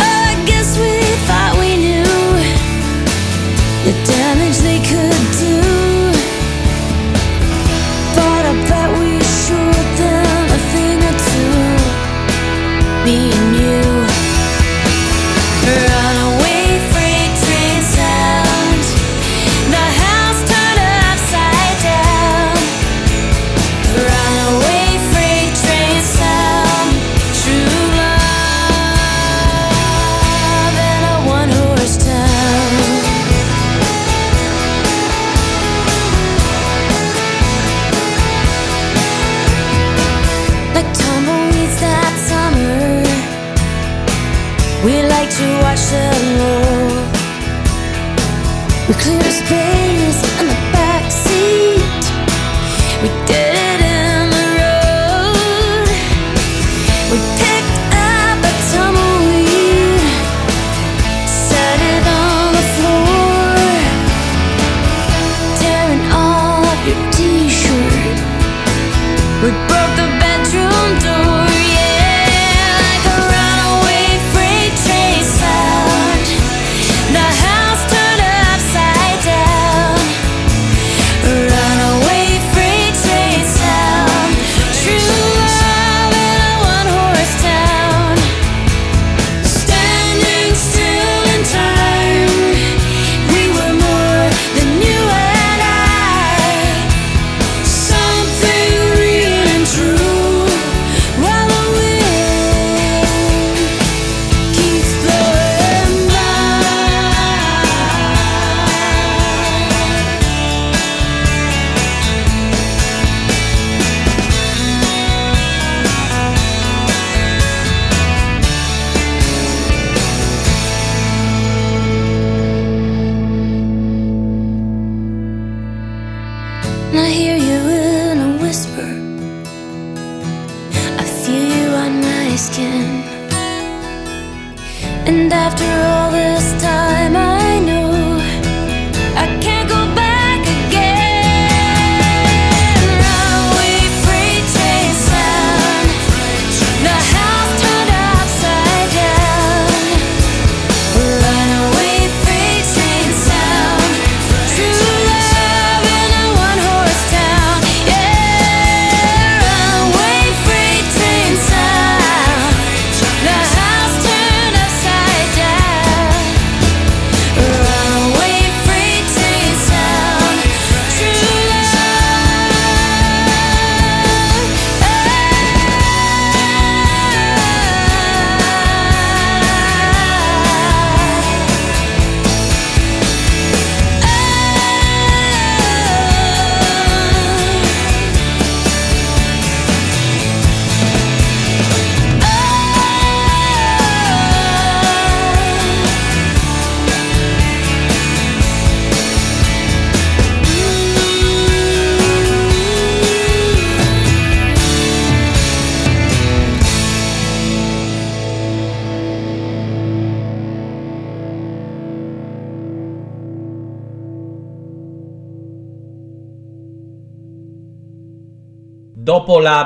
I 0.01 0.35
guess 0.45 0.77
we 0.77 0.99
thought 1.29 1.55
we 1.61 1.77
knew 1.87 2.03
the 3.87 3.95
damage 4.11 4.59
they 4.59 4.81
could 4.91 5.23
do. 5.39 5.61
But 8.17 8.45
I 8.45 8.80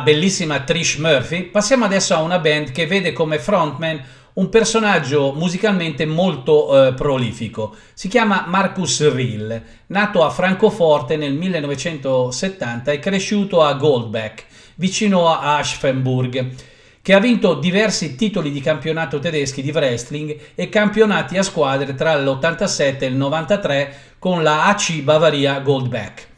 bellissima 0.05 0.61
Trish 0.61 0.99
Murphy, 0.99 1.45
passiamo 1.45 1.85
adesso 1.85 2.15
a 2.15 2.21
una 2.21 2.39
band 2.39 2.71
che 2.71 2.87
vede 2.87 3.13
come 3.13 3.41
frontman 3.41 4.01
un 4.35 4.49
personaggio 4.49 5.33
musicalmente 5.33 6.05
molto 6.07 6.89
eh, 6.89 6.95
prolifico. 6.95 7.75
Si 7.95 8.09
chiama 8.09 8.45
Marcus 8.47 9.13
Rill, 9.13 9.63
nato 9.87 10.23
a 10.23 10.31
Francoforte 10.31 11.17
nel 11.17 11.33
1970 11.33 12.93
e 12.93 12.99
cresciuto 12.99 13.63
a 13.63 13.75
Goldbeck, 13.75 14.45
vicino 14.77 15.29
a 15.29 15.57
Aschenburg, 15.57 16.55
che 17.01 17.15
ha 17.15 17.21
vinto 17.21 17.55
diversi 17.55 18.17
titoli 18.17 18.51
di 18.51 18.61
campionato 18.61 19.19
tedeschi 19.19 19.63
di 19.63 19.71
wrestling 19.71 20.37
e 20.55 20.69
campionati 20.69 21.39
a 21.39 21.43
squadre 21.43 21.95
tra 21.95 22.17
l'87 22.17 23.01
e 23.01 23.07
il 23.07 23.15
93 23.15 23.97
con 24.19 24.43
la 24.43 24.67
AC 24.67 25.01
Bavaria 25.01 25.61
Goldbeck. 25.61 26.33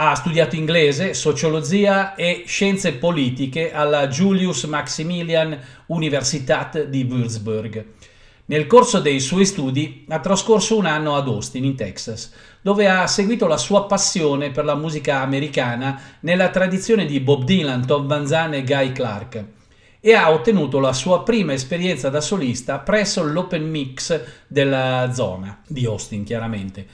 Ha 0.00 0.14
studiato 0.14 0.54
inglese, 0.54 1.12
sociologia 1.12 2.14
e 2.14 2.44
scienze 2.46 2.92
politiche 2.94 3.72
alla 3.72 4.06
Julius 4.06 4.62
Maximilian 4.62 5.58
Universität 5.86 6.84
di 6.84 7.02
Würzburg. 7.02 7.84
Nel 8.44 8.68
corso 8.68 9.00
dei 9.00 9.18
suoi 9.18 9.44
studi 9.44 10.04
ha 10.08 10.20
trascorso 10.20 10.76
un 10.76 10.86
anno 10.86 11.16
ad 11.16 11.26
Austin, 11.26 11.64
in 11.64 11.74
Texas, 11.74 12.32
dove 12.60 12.88
ha 12.88 13.08
seguito 13.08 13.48
la 13.48 13.56
sua 13.56 13.86
passione 13.86 14.52
per 14.52 14.64
la 14.64 14.76
musica 14.76 15.20
americana 15.20 16.00
nella 16.20 16.50
tradizione 16.50 17.04
di 17.04 17.18
Bob 17.18 17.42
Dylan, 17.42 17.84
Tom 17.84 18.06
Van 18.06 18.24
Zandt 18.24 18.54
e 18.54 18.62
Guy 18.62 18.92
Clark 18.92 19.44
e 19.98 20.14
ha 20.14 20.30
ottenuto 20.30 20.78
la 20.78 20.92
sua 20.92 21.24
prima 21.24 21.54
esperienza 21.54 22.08
da 22.08 22.20
solista 22.20 22.78
presso 22.78 23.24
l'Open 23.24 23.68
Mix 23.68 24.20
della 24.46 25.10
zona 25.12 25.60
di 25.66 25.84
Austin, 25.86 26.22
chiaramente. 26.22 26.86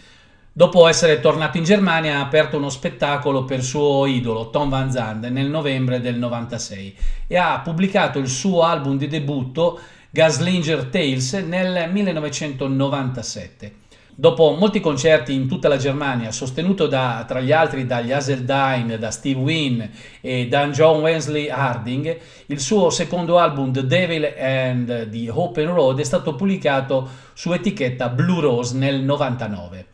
Dopo 0.56 0.86
essere 0.86 1.18
tornato 1.18 1.56
in 1.56 1.64
Germania 1.64 2.18
ha 2.18 2.20
aperto 2.20 2.58
uno 2.58 2.70
spettacolo 2.70 3.44
per 3.44 3.60
suo 3.60 4.06
idolo 4.06 4.50
Tom 4.50 4.70
Van 4.70 4.88
Zandt 4.88 5.26
nel 5.26 5.50
novembre 5.50 6.00
del 6.00 6.14
96 6.14 6.96
e 7.26 7.36
ha 7.36 7.58
pubblicato 7.58 8.20
il 8.20 8.28
suo 8.28 8.62
album 8.62 8.96
di 8.96 9.08
debutto 9.08 9.80
Gaslinger 10.10 10.84
Tales 10.84 11.32
nel 11.32 11.90
1997. 11.90 13.72
Dopo 14.14 14.52
molti 14.52 14.78
concerti 14.78 15.34
in 15.34 15.48
tutta 15.48 15.66
la 15.66 15.76
Germania, 15.76 16.30
sostenuto 16.30 16.86
da, 16.86 17.24
tra 17.26 17.40
gli 17.40 17.50
altri 17.50 17.84
dagli 17.84 18.12
Hazeldine, 18.12 18.96
da 18.96 19.10
Steve 19.10 19.40
Wynn 19.40 19.82
e 20.20 20.46
da 20.46 20.68
John 20.68 21.00
Wesley 21.00 21.48
Harding, 21.48 22.16
il 22.46 22.60
suo 22.60 22.90
secondo 22.90 23.40
album 23.40 23.72
The 23.72 23.88
Devil 23.88 24.32
and 24.38 25.10
the 25.10 25.30
Open 25.30 25.74
Road 25.74 25.98
è 25.98 26.04
stato 26.04 26.36
pubblicato 26.36 27.08
su 27.32 27.52
etichetta 27.52 28.08
Blue 28.08 28.40
Rose 28.40 28.76
nel 28.76 29.02
99. 29.02 29.86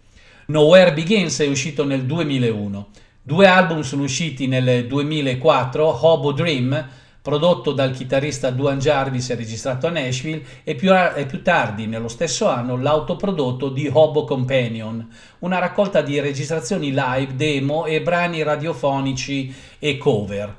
Nowhere 0.50 0.92
Begins 0.92 1.38
è 1.38 1.46
uscito 1.46 1.84
nel 1.84 2.06
2001. 2.06 2.88
Due 3.22 3.46
album 3.46 3.82
sono 3.82 4.02
usciti 4.02 4.48
nel 4.48 4.84
2004, 4.88 6.04
Hobo 6.04 6.32
Dream, 6.32 6.88
prodotto 7.22 7.70
dal 7.70 7.92
chitarrista 7.92 8.50
Duane 8.50 8.80
Jarvis 8.80 9.30
e 9.30 9.36
registrato 9.36 9.86
a 9.86 9.90
Nashville, 9.90 10.44
e 10.64 10.74
più, 10.74 10.90
e 10.92 11.24
più 11.26 11.42
tardi, 11.42 11.86
nello 11.86 12.08
stesso 12.08 12.48
anno, 12.48 12.76
l'autoprodotto 12.76 13.68
di 13.68 13.88
Hobo 13.92 14.24
Companion, 14.24 15.08
una 15.38 15.60
raccolta 15.60 16.02
di 16.02 16.18
registrazioni 16.18 16.88
live, 16.92 17.36
demo 17.36 17.86
e 17.86 18.02
brani 18.02 18.42
radiofonici 18.42 19.54
e 19.78 19.98
cover. 19.98 20.52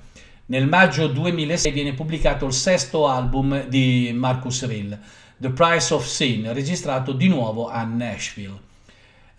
Nel 0.46 0.68
maggio 0.68 1.08
2006 1.08 1.72
viene 1.74 1.94
pubblicato 1.94 2.46
il 2.46 2.54
sesto 2.54 3.10
album 3.10 3.68
di 3.68 4.10
Marcus 4.16 4.66
Rill, 4.66 4.98
The 5.36 5.50
Price 5.50 5.94
of 5.94 6.06
Sin, 6.06 6.54
registrato 6.54 7.12
di 7.12 7.28
nuovo 7.28 7.68
a 7.68 7.84
Nashville. 7.84 8.70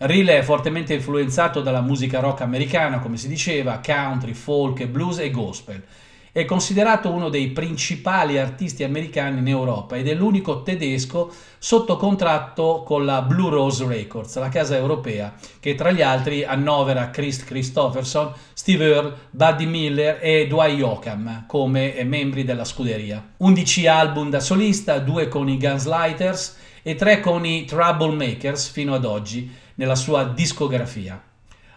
Rill 0.05 0.27
è 0.27 0.41
fortemente 0.41 0.93
influenzato 0.93 1.61
dalla 1.61 1.79
musica 1.79 2.19
rock 2.19 2.41
americana, 2.41 2.99
come 2.99 3.15
si 3.15 3.29
diceva, 3.29 3.79
country, 3.81 4.33
folk, 4.33 4.85
blues 4.87 5.19
e 5.19 5.31
gospel. 5.31 5.81
È 6.29 6.43
considerato 6.43 7.09
uno 7.09 7.29
dei 7.29 7.51
principali 7.51 8.37
artisti 8.37 8.83
americani 8.83 9.39
in 9.39 9.47
Europa 9.47 9.95
ed 9.95 10.09
è 10.09 10.13
l'unico 10.13 10.61
tedesco 10.61 11.31
sotto 11.57 11.95
contratto 11.95 12.83
con 12.85 13.05
la 13.05 13.21
Blue 13.21 13.49
Rose 13.49 13.87
Records, 13.87 14.37
la 14.39 14.49
casa 14.49 14.75
europea, 14.75 15.35
che 15.61 15.73
tra 15.75 15.91
gli 15.91 16.01
altri 16.01 16.43
annovera 16.43 17.09
Chris 17.09 17.41
Christopherson, 17.45 18.33
Steve 18.51 18.85
Earle, 18.85 19.13
Buddy 19.29 19.65
Miller 19.67 20.19
e 20.21 20.47
Dwight 20.47 20.79
Yoakam 20.79 21.45
come 21.47 22.03
membri 22.03 22.43
della 22.43 22.65
scuderia. 22.65 23.25
11 23.37 23.87
album 23.87 24.29
da 24.29 24.41
solista, 24.41 24.99
due 24.99 25.29
con 25.29 25.47
i 25.47 25.57
Gunslighters 25.57 26.57
e 26.81 26.95
tre 26.95 27.21
con 27.21 27.45
i 27.45 27.63
Troublemakers 27.63 28.67
fino 28.67 28.93
ad 28.93 29.05
oggi 29.05 29.61
nella 29.75 29.95
sua 29.95 30.23
discografia. 30.23 31.21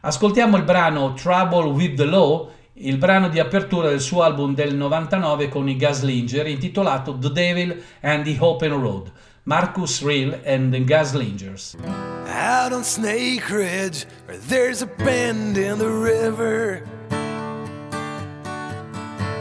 Ascoltiamo 0.01 0.57
il 0.57 0.63
brano 0.63 1.15
Trouble 1.15 1.71
with 1.71 1.97
the 1.97 2.05
Law, 2.05 2.51
il 2.75 2.99
brano 2.99 3.29
di 3.29 3.39
apertura 3.39 3.89
del 3.89 4.01
suo 4.01 4.23
album 4.23 4.55
del 4.55 4.75
99 4.75 5.49
con 5.49 5.69
i 5.69 5.77
Gaslinger 5.77 6.47
intitolato 6.47 7.19
The 7.19 7.33
Devil 7.33 7.83
and 8.03 8.25
the 8.25 8.37
Open 8.39 8.73
Road. 8.73 9.13
Marcus 9.45 10.03
Rill 10.03 10.41
and 10.45 10.73
the 10.73 10.85
Gaslingers. 10.85 11.77
Out 12.27 12.73
on 12.73 12.83
Snake 12.83 13.49
Ridge, 13.49 14.05
there's 14.49 14.83
a 14.83 14.87
bend 14.87 15.57
in 15.57 15.79
the 15.79 15.89
river. 15.89 16.83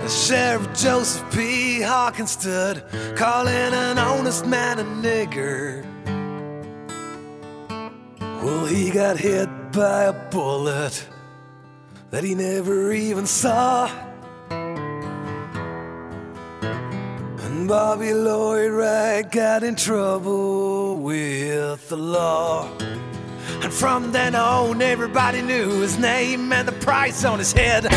Sheriff 0.07 0.71
Joseph 0.75 1.23
P. 1.31 1.81
Hawkins 1.81 2.31
stood, 2.31 2.83
calling 3.15 3.73
an 3.73 3.97
honest 3.97 4.45
man 4.45 4.77
a 4.77 4.83
nigger. 4.83 5.94
Well, 8.45 8.65
he 8.67 8.91
got 8.91 9.17
hit 9.17 9.49
by 9.71 10.03
a 10.03 10.13
bullet 10.13 11.07
that 12.11 12.23
he 12.23 12.35
never 12.35 12.91
even 12.93 13.25
saw. 13.25 13.89
And 17.41 17.67
Bobby 17.67 18.13
Lloyd 18.13 18.71
Wright 18.71 19.31
got 19.31 19.63
in 19.63 19.75
trouble 19.75 20.97
with 20.97 21.89
the 21.89 21.97
law. 21.97 22.69
And 23.63 23.73
from 23.73 24.11
then 24.11 24.35
on, 24.35 24.79
everybody 24.79 25.41
knew 25.41 25.81
his 25.81 25.97
name 25.97 26.53
and 26.53 26.67
the 26.67 26.79
price 26.85 27.25
on 27.25 27.39
his 27.39 27.51
head. 27.51 27.91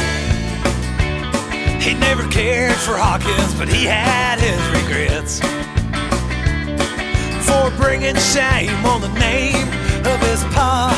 He 1.82 1.92
never 1.92 2.26
cared 2.28 2.74
for 2.76 2.96
Hawkins, 2.96 3.54
but 3.58 3.68
he 3.68 3.84
had 3.84 4.38
his 4.40 4.58
regrets 4.80 5.40
for 7.46 7.70
bringing 7.76 8.16
shame 8.16 8.86
on 8.86 9.02
the 9.02 9.12
name 9.20 9.87
of 10.14 10.20
his 10.20 10.42
paw 10.54 10.88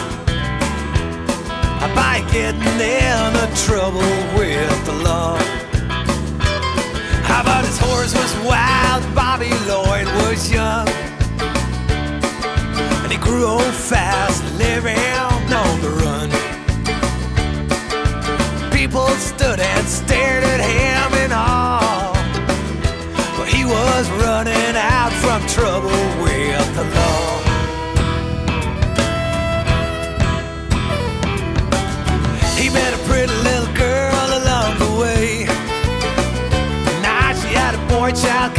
by 1.94 2.20
getting 2.30 2.61
in 2.62 3.36
a 3.46 3.48
trouble 3.66 4.12
with 4.38 4.86
the 4.86 4.92
law. 5.04 5.36
How 7.28 7.40
about 7.42 7.64
his 7.64 7.78
horse 7.78 8.14
was 8.14 8.32
wild, 8.46 9.02
Bobby 9.14 9.50
Lloyd 9.66 10.06
was 10.22 10.50
young, 10.50 10.88
and 13.02 13.11
he 13.11 13.18
grew 13.18 13.46
old 13.46 13.74
fast, 13.90 14.42
living 14.58 14.96
on 15.52 15.80
the 15.80 15.90
run. 16.02 16.30
People 18.70 19.08
stood 19.30 19.61
and 19.61 19.86
stared 19.86 20.44
at 20.44 20.61
him 20.61 21.24
in 21.24 21.32
awe, 21.32 22.12
but 23.36 23.48
he 23.48 23.64
was 23.64 24.08
running 24.22 24.76
out 24.76 25.12
from 25.22 25.40
trouble 25.48 26.00
with 26.22 26.76
the 26.76 26.84
law. 26.84 27.29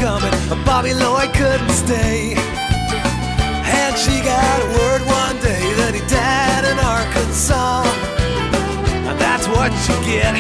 Coming, 0.02 0.34
Bobby 0.66 0.96
Lloyd 0.96 1.32
couldn't 1.36 1.70
stay. 1.70 2.34
And 2.34 3.96
she 3.96 4.20
got 4.22 4.58
a 4.66 4.68
word 4.80 5.02
one 5.06 5.38
day 5.38 5.66
that 5.78 5.94
he 5.94 6.02
died 6.10 6.66
in 6.66 6.78
Arkansas. 6.80 7.86
And 9.08 9.20
that's 9.20 9.48
what 9.48 9.72
you 9.88 9.96
get, 10.04 10.34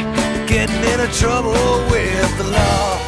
getting 0.47 0.81
into 0.91 1.07
trouble 1.15 1.53
with 1.91 2.37
the 2.39 2.45
law. 2.45 3.00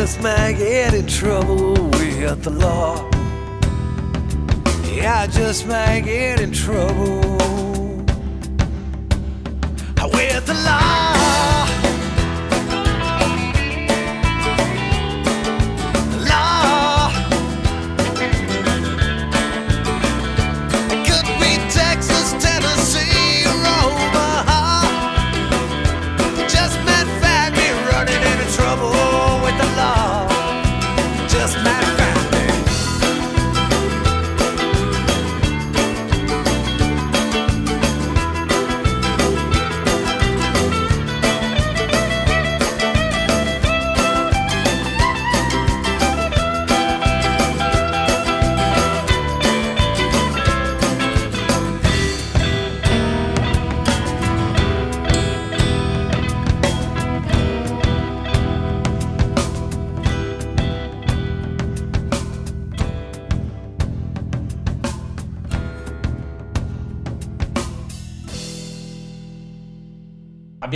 Just 0.00 0.22
might 0.22 0.54
get 0.56 0.94
in 0.94 1.06
trouble 1.06 1.74
with 1.74 2.42
the 2.42 2.48
law. 2.48 3.06
Yeah, 4.94 5.20
I 5.20 5.26
just 5.26 5.66
might 5.66 6.06
get 6.06 6.40
in 6.40 6.52
trouble 6.52 7.69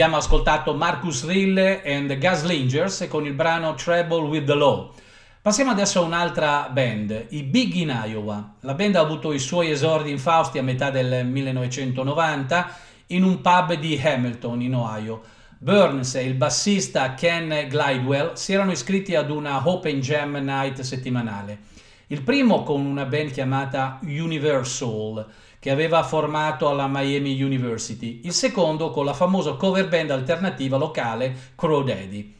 Abbiamo 0.04 0.22
ascoltato 0.22 0.74
Marcus 0.74 1.24
Rille 1.24 1.82
and 1.82 2.18
Gaslingers 2.18 3.06
con 3.08 3.24
il 3.24 3.32
brano 3.32 3.72
Treble 3.72 4.28
with 4.28 4.44
the 4.44 4.54
Law. 4.54 4.92
Passiamo 5.40 5.70
adesso 5.70 6.00
a 6.00 6.04
un'altra 6.04 6.68
band, 6.70 7.28
i 7.30 7.42
Big 7.42 7.72
in 7.72 7.88
Iowa. 8.04 8.56
La 8.60 8.74
band 8.74 8.96
ha 8.96 9.00
avuto 9.00 9.32
i 9.32 9.38
suoi 9.38 9.70
esordi 9.70 10.10
infausti 10.10 10.58
a 10.58 10.62
metà 10.62 10.90
del 10.90 11.24
1990 11.24 12.76
in 13.06 13.24
un 13.24 13.40
pub 13.40 13.72
di 13.76 13.98
Hamilton, 13.98 14.60
in 14.60 14.74
Ohio. 14.74 15.22
Burns 15.56 16.16
e 16.16 16.24
il 16.24 16.34
bassista 16.34 17.14
Ken 17.14 17.66
Glidewell 17.66 18.34
si 18.34 18.52
erano 18.52 18.72
iscritti 18.72 19.14
ad 19.14 19.30
una 19.30 19.66
Open 19.66 20.00
Jam 20.00 20.36
Night 20.36 20.82
settimanale. 20.82 21.60
Il 22.08 22.20
primo 22.20 22.62
con 22.62 22.84
una 22.84 23.06
band 23.06 23.30
chiamata 23.30 24.00
Universal, 24.02 25.26
che 25.64 25.70
aveva 25.70 26.02
formato 26.02 26.68
alla 26.68 26.86
Miami 26.88 27.42
University, 27.42 28.20
il 28.24 28.32
secondo 28.32 28.90
con 28.90 29.06
la 29.06 29.14
famosa 29.14 29.54
cover 29.54 29.88
band 29.88 30.10
alternativa 30.10 30.76
locale 30.76 31.52
Crow 31.54 31.82
Daddy. 31.82 32.34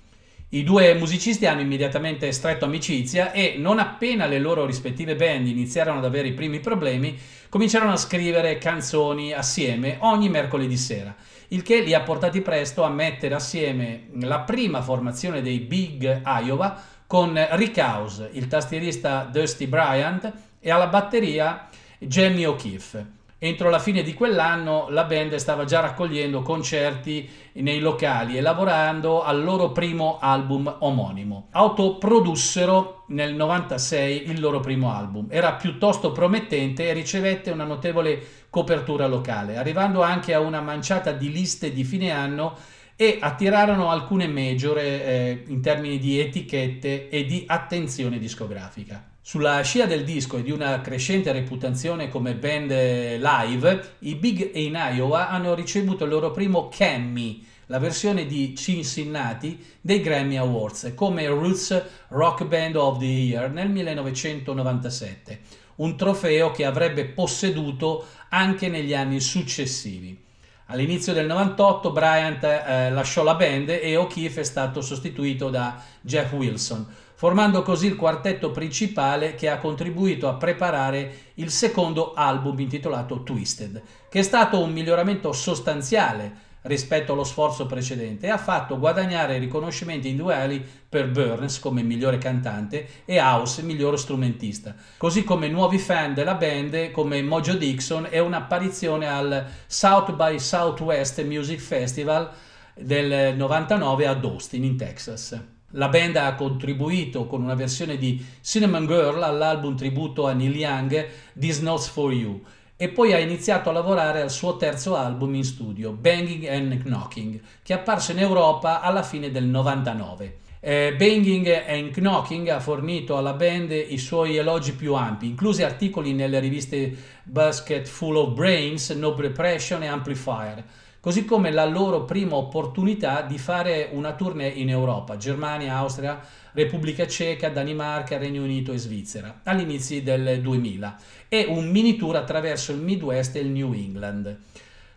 I 0.51 0.63
due 0.63 0.93
musicisti 0.93 1.47
hanno 1.47 1.63
immediatamente 1.63 2.31
stretto 2.33 2.67
amicizia 2.67 3.33
e 3.33 3.55
non 3.57 3.79
appena 3.79 4.27
le 4.27 4.39
loro 4.39 4.67
rispettive 4.67 5.17
band 5.17 5.47
iniziarono 5.47 6.01
ad 6.01 6.05
avere 6.05 6.29
i 6.29 6.35
primi 6.35 6.61
problemi, 6.61 7.19
cominciarono 7.49 7.93
a 7.93 7.97
scrivere 7.97 8.59
canzoni 8.59 9.33
assieme 9.33 9.97
ogni 10.01 10.29
mercoledì 10.29 10.77
sera, 10.77 11.17
il 11.49 11.63
che 11.63 11.81
li 11.81 11.95
ha 11.95 12.03
portati 12.03 12.43
presto 12.43 12.83
a 12.83 12.91
mettere 12.91 13.35
assieme 13.35 14.09
la 14.21 14.41
prima 14.41 14.83
formazione 14.83 15.41
dei 15.41 15.61
Big 15.61 16.21
Iowa 16.27 16.79
con 17.07 17.43
Rick 17.53 17.79
House, 17.79 18.29
il 18.35 18.49
tastierista 18.49 19.27
Dusty 19.33 19.67
Bryant 19.67 20.31
e 20.61 20.71
alla 20.71 20.89
batteria 20.89 21.69
Jamie 21.99 22.47
O'Keefe. 22.47 23.23
Entro 23.45 23.69
la 23.69 23.79
fine 23.79 24.03
di 24.03 24.15
quell'anno 24.15 24.87
la 24.89 25.05
band 25.05 25.35
stava 25.35 25.65
già 25.65 25.81
raccogliendo 25.81 26.41
concerti 26.41 27.29
nei 27.55 27.79
locali 27.79 28.39
e 28.39 28.41
lavorando 28.41 29.23
al 29.23 29.45
loro 29.45 29.71
primo 29.71 30.19
album 30.19 30.77
omonimo. 30.79 31.49
Autoprodussero 31.51 33.05
nel 33.09 33.35
96 33.35 34.31
il 34.31 34.41
loro 34.41 34.61
primo 34.61 34.95
album. 34.95 35.27
Era 35.29 35.53
piuttosto 35.53 36.11
promettente 36.11 36.89
e 36.89 36.95
ricevette 36.95 37.51
una 37.51 37.65
notevole 37.65 38.47
copertura 38.49 39.07
locale, 39.07 39.59
arrivando 39.59 40.01
anche 40.01 40.33
a 40.33 40.41
una 40.41 40.63
manciata 40.63 41.13
di 41.13 41.31
liste 41.31 41.71
di 41.71 41.85
fine 41.85 42.13
anno 42.13 42.57
e 42.97 43.19
attirarono 43.21 43.91
alcune 43.91 44.27
major 44.27 44.79
eh, 44.79 45.45
in 45.49 45.61
termini 45.61 45.99
di 45.99 46.19
etichette 46.19 47.11
e 47.11 47.27
di 47.27 47.45
attenzione 47.47 48.19
discografica. 48.19 49.13
Sulla 49.27 49.63
scia 49.63 49.87
del 49.87 50.05
disco 50.05 50.37
e 50.37 50.43
di 50.43 50.51
una 50.51 50.83
crescente 50.83 51.33
reputazione 51.33 52.11
come 52.11 52.35
band 52.35 52.71
live, 52.71 53.95
i 54.01 54.17
Big 54.17 54.51
in 54.53 54.75
Iowa 54.75 55.31
hanno 55.31 55.55
ricevuto 55.55 56.05
il 56.05 56.11
loro 56.11 56.31
primo 56.31 56.69
Cammy, 56.69 57.43
la 57.69 57.79
versione 57.79 58.27
di 58.27 58.55
Cincinnati 58.55 59.65
dei 59.81 60.03
Grammy 60.03 60.37
Awards, 60.37 60.93
come 60.95 61.27
Roots 61.27 61.85
Rock 62.09 62.45
Band 62.45 62.77
of 62.77 62.99
the 62.99 63.07
Year 63.07 63.51
nel 63.51 63.71
1997, 63.71 65.41
un 65.77 65.97
trofeo 65.97 66.51
che 66.51 66.67
avrebbe 66.67 67.07
posseduto 67.07 68.05
anche 68.29 68.69
negli 68.69 68.93
anni 68.93 69.21
successivi. 69.21 70.23
All'inizio 70.67 71.15
del 71.15 71.27
98 71.27 71.93
Bryant 71.93 72.45
eh, 72.45 72.91
lasciò 72.91 73.23
la 73.23 73.35
band 73.35 73.71
e 73.71 73.97
O'Keefe 73.97 74.43
è 74.43 74.45
stato 74.45 74.83
sostituito 74.83 75.49
da 75.49 75.83
Jeff 76.03 76.33
Wilson, 76.33 76.87
formando 77.15 77.63
così 77.63 77.87
il 77.87 77.97
quartetto 77.97 78.51
principale 78.51 79.35
che 79.35 79.49
ha 79.49 79.59
contribuito 79.59 80.29
a 80.29 80.35
preparare 80.35 81.33
il 81.35 81.51
secondo 81.51 82.13
album 82.15 82.59
intitolato 82.61 83.23
Twisted, 83.23 83.83
che 84.09 84.19
è 84.19 84.23
stato 84.23 84.61
un 84.61 84.73
miglioramento 84.73 85.33
sostanziale 85.33 86.53
rispetto 86.65 87.13
allo 87.13 87.25
sforzo 87.25 87.67
precedente 87.67 88.27
e 88.27 88.31
ha 88.31 88.39
fatto 88.39 88.79
guadagnare 88.79 89.39
riconoscimenti 89.39 90.09
individuali 90.09 90.65
per 90.89 91.11
Burns 91.11 91.59
come 91.59 91.83
migliore 91.83 92.19
cantante 92.19 93.03
e 93.05 93.21
House 93.21 93.63
migliore 93.63 93.97
strumentista, 93.97 94.75
così 94.97 95.25
come 95.25 95.49
nuovi 95.49 95.79
fan 95.79 96.15
della 96.15 96.35
band 96.35 96.91
come 96.91 97.23
Mojo 97.23 97.55
Dixon 97.55 98.09
e 98.11 98.19
un'apparizione 98.19 99.07
al 99.07 99.47
South 99.67 100.15
by 100.15 100.39
Southwest 100.39 101.23
Music 101.25 101.61
Festival 101.61 102.31
del 102.75 103.37
99 103.37 104.07
ad 104.07 104.25
Austin 104.25 104.65
in 104.65 104.77
Texas. 104.77 105.54
La 105.77 105.89
band 105.89 106.15
ha 106.17 106.35
contribuito 106.35 107.27
con 107.27 107.43
una 107.43 107.55
versione 107.55 107.97
di 107.97 108.25
Cinnamon 108.43 108.87
Girl 108.87 109.21
all'album 109.21 109.77
tributo 109.77 110.27
a 110.27 110.33
Neil 110.33 110.55
Young 110.55 111.09
This 111.37 111.59
Notes 111.61 111.89
for 111.89 112.13
You 112.13 112.41
e 112.77 112.89
poi 112.91 113.13
ha 113.13 113.19
iniziato 113.19 113.71
a 113.71 113.73
lavorare 113.73 114.21
al 114.21 114.31
suo 114.31 114.57
terzo 114.57 114.95
album 114.95 115.35
in 115.35 115.43
studio, 115.43 115.91
Banging 115.91 116.47
and 116.47 116.81
Knocking, 116.81 117.41
che 117.63 117.75
è 117.75 117.77
apparso 117.77 118.13
in 118.13 118.21
Europa 118.21 118.83
alla 118.83 119.03
fine 119.03 119.33
del 119.33 119.47
99. 119.47 120.37
Eh, 120.61 120.95
Banging 120.97 121.47
and 121.67 121.91
Knocking 121.93 122.49
ha 122.49 122.61
fornito 122.61 123.17
alla 123.17 123.33
band 123.33 123.73
i 123.73 123.99
suoi 123.99 124.37
elogi 124.37 124.75
più 124.75 124.95
ampi, 124.95 125.27
inclusi 125.27 125.65
articoli 125.65 126.13
nelle 126.13 126.39
riviste 126.39 126.97
Basket 127.25 127.87
Full 127.87 128.17
of 128.17 128.35
Brains, 128.35 128.91
No 128.91 129.13
Repression 129.17 129.83
e 129.83 129.89
Amplifier, 129.89 130.65
così 131.05 131.27
come 131.27 131.51
la 131.51 131.67
loro 131.67 132.05
prima 132.05 132.37
opportunità 132.37 133.21
di 133.21 133.37
fare 133.37 133.91
una 133.93 134.15
tournée 134.15 134.49
in 134.49 134.71
Europa, 134.71 135.19
Germania, 135.19 135.75
Austria, 135.75 136.19
Repubblica 136.53 137.07
Ceca, 137.07 137.51
Danimarca, 137.51 138.17
Regno 138.17 138.43
Unito 138.43 138.73
e 138.73 138.79
Svizzera, 138.79 139.41
all'inizio 139.43 140.01
del 140.01 140.41
2000, 140.41 140.97
e 141.29 141.45
un 141.47 141.69
mini 141.69 141.97
tour 141.97 142.17
attraverso 142.17 142.73
il 142.73 142.79
Midwest 142.79 143.37
e 143.37 143.41
il 143.41 143.49
New 143.49 143.75
England. 143.75 144.35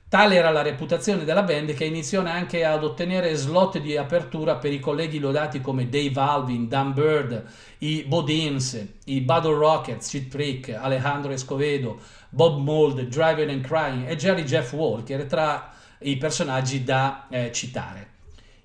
Tale 0.08 0.36
era 0.36 0.50
la 0.50 0.62
reputazione 0.62 1.26
della 1.26 1.44
band 1.44 1.74
che 1.74 1.84
iniziò 1.84 2.24
anche 2.24 2.64
ad 2.64 2.86
ottenere 2.86 3.36
slot 3.36 3.80
di 3.80 3.98
apertura 3.98 4.56
per 4.56 4.72
i 4.72 4.80
colleghi 4.80 5.20
lodati 5.20 5.60
come 5.60 5.90
Dave 5.90 6.18
Alvin, 6.22 6.70
Dan 6.70 6.94
Bird, 6.94 7.44
i 7.80 8.06
Bodins, 8.08 8.82
i 9.08 9.20
Battle 9.20 9.58
Rockets, 9.58 10.10
Cheat 10.10 10.30
Prick, 10.30 10.70
Alejandro 10.70 11.34
Escovedo, 11.34 12.00
Bob 12.30 12.62
Mold, 12.62 13.02
Driving 13.10 13.50
and 13.50 13.66
Crying 13.66 14.08
e 14.08 14.16
Jerry 14.16 14.44
Jeff 14.44 14.72
Walker 14.72 15.26
tra 15.26 15.76
i 16.00 16.18
personaggi 16.18 16.84
da 16.84 17.28
eh, 17.30 17.52
citare. 17.52 18.16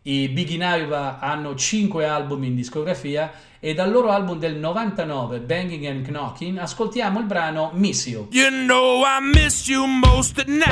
I 0.02 0.28
Biggie 0.28 0.56
Naiva 0.56 1.20
hanno 1.20 1.54
5 1.54 2.04
album 2.04 2.42
in 2.42 2.56
discografia 2.56 3.32
e 3.60 3.72
dal 3.72 3.92
loro 3.92 4.10
album 4.10 4.38
del 4.40 4.56
99, 4.56 5.38
Banging 5.38 5.86
and 5.86 6.04
Knocking, 6.04 6.58
ascoltiamo 6.58 7.20
il 7.20 7.26
brano 7.26 7.70
Miss 7.74 8.06
You. 8.06 8.26
You 8.32 8.50
know 8.50 9.04
I 9.04 9.20
miss 9.20 9.68
you 9.68 9.86
most 9.86 10.38
at 10.40 10.48
night 10.48 10.66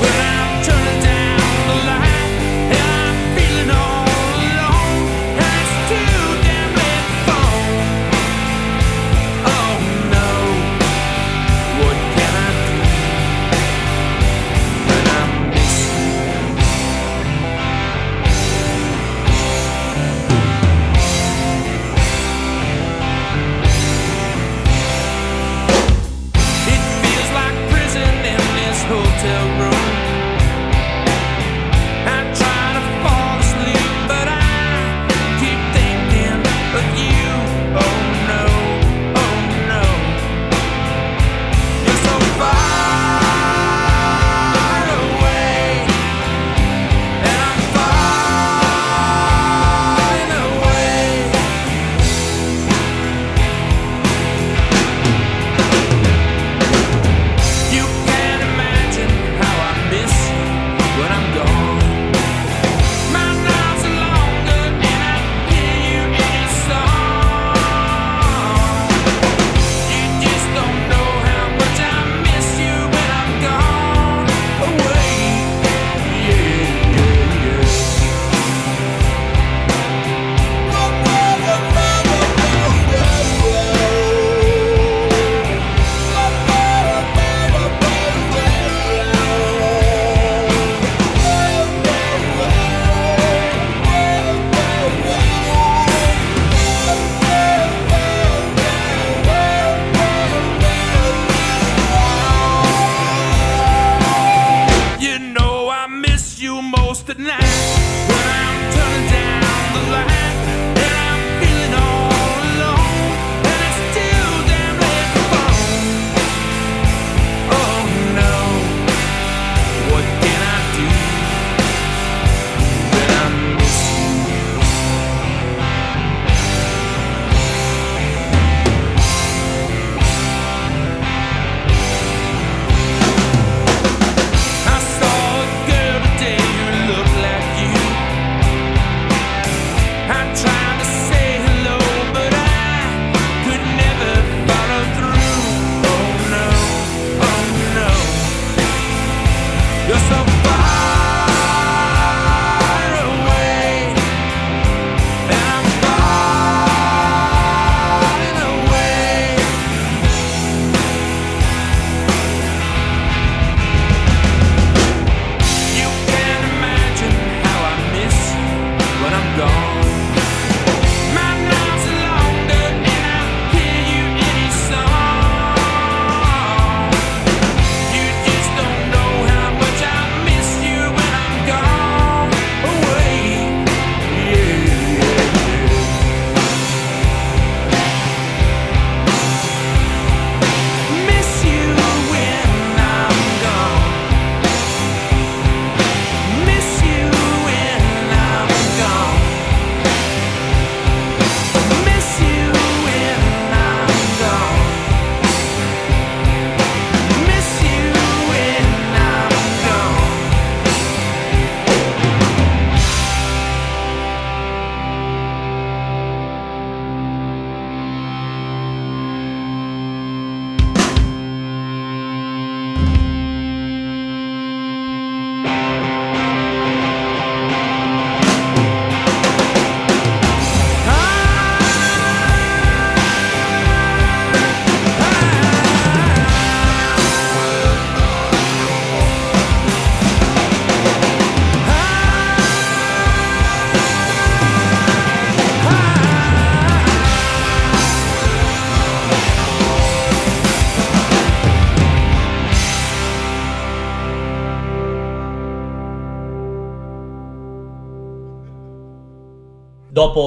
when 0.00 0.12
I'm 0.12 0.62
turning 0.62 1.02
down 1.02 1.38
the 1.66 1.84
light 1.84 2.40
and 2.70 2.80
I'm 2.80 3.36
feeling 3.36 3.70
all 3.70 3.93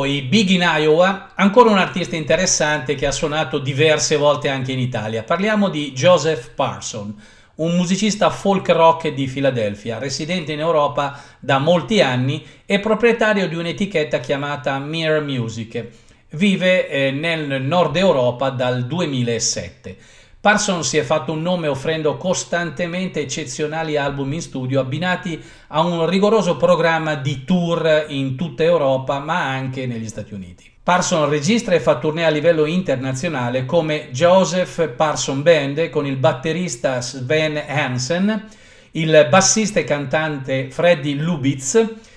i 0.08 0.22
Big 0.22 0.50
in 0.50 0.62
Iowa, 0.62 1.34
ancora 1.36 1.70
un 1.70 1.78
artista 1.78 2.16
interessante 2.16 2.96
che 2.96 3.06
ha 3.06 3.12
suonato 3.12 3.60
diverse 3.60 4.16
volte 4.16 4.50
anche 4.50 4.72
in 4.72 4.80
Italia. 4.80 5.24
Parliamo 5.24 5.70
di 5.70 5.92
Joseph 5.92 6.52
Parson, 6.56 7.16
un 7.56 7.76
musicista 7.76 8.30
folk 8.30 8.70
rock 8.70 9.10
di 9.10 9.28
Filadelfia, 9.28 9.98
residente 9.98 10.54
in 10.54 10.60
Europa 10.60 11.22
da 11.40 11.60
molti 11.60 12.02
anni 12.02 12.44
e 12.66 12.80
proprietario 12.80 13.48
di 13.48 13.56
un'etichetta 13.56 14.20
chiamata 14.20 14.80
Mere 14.80 15.20
Music. 15.20 15.88
Vive 16.30 16.90
eh, 16.90 17.12
nel 17.12 17.62
nord 17.62 17.96
Europa 17.96 18.50
dal 18.50 18.86
2007. 18.86 19.98
Parson 20.40 20.84
si 20.84 20.98
è 20.98 21.02
fatto 21.02 21.32
un 21.32 21.42
nome 21.42 21.68
offrendo 21.68 22.16
costantemente 22.16 23.20
eccezionali 23.20 23.98
album 23.98 24.34
in 24.34 24.42
studio 24.42 24.80
abbinati 24.80 25.44
a 25.70 25.82
un 25.82 26.08
rigoroso 26.08 26.58
programma 26.58 27.16
di 27.16 27.44
tour 27.44 28.06
in 28.10 28.36
tutta 28.38 28.64
Europa 28.64 29.18
ma 29.20 29.50
anche 29.50 29.88
negli 29.88 30.08
Stati 30.08 30.36
Uniti. 30.36 30.72
Parson 30.84 31.28
registra 31.28 31.74
e 31.74 31.80
fa 31.80 31.98
tournée 31.98 32.24
a 32.24 32.30
livello 32.30 32.66
internazionale 32.66 33.66
come 33.66 34.10
Joseph 34.12 34.90
Parson 34.90 35.42
Band 35.42 35.90
con 35.90 36.06
il 36.06 36.18
batterista 36.18 37.02
Sven 37.02 37.62
Hansen, 37.68 38.48
il 38.92 39.28
bassista 39.30 39.80
e 39.80 39.84
cantante 39.84 40.70
Freddy 40.70 41.16
Lubitz 41.16 41.76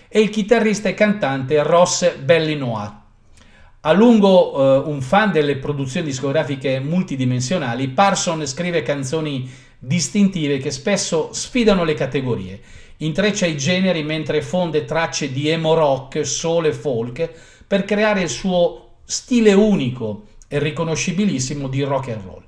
e 0.09 0.21
il 0.21 0.29
chitarrista 0.29 0.91
e 0.91 0.95
cantante 0.95 1.63
Ross 1.63 2.17
Bellinois. 2.17 3.00
A 3.83 3.93
lungo 3.93 4.85
eh, 4.85 4.89
un 4.91 5.01
fan 5.01 5.33
delle 5.33 5.57
produzioni 5.57 6.05
discografiche 6.05 6.81
multidimensionali, 6.81 7.89
Parson 7.89 8.47
scrive 8.47 8.83
canzoni 8.83 9.51
distintive 9.79 10.59
che 10.59 10.71
spesso 10.71 11.33
sfidano 11.33 11.85
le 11.85 11.95
categorie. 11.95 12.61
Intreccia 12.99 13.47
i 13.47 13.57
generi 13.57 14.03
mentre 14.03 14.43
fonde 14.43 14.85
tracce 14.85 15.33
di 15.33 15.49
emo 15.49 15.73
rock, 15.73 16.27
soul 16.27 16.67
e 16.67 16.75
folk 16.75 17.31
per 17.67 17.87
creare 17.87 18.21
il 18.21 18.29
suo 18.29 18.97
stile 19.05 19.55
unico 19.55 20.25
e 20.47 20.59
riconoscibilissimo 20.59 21.67
di 21.67 21.83
rock 21.83 22.09
and 22.11 22.23
roll. 22.23 22.45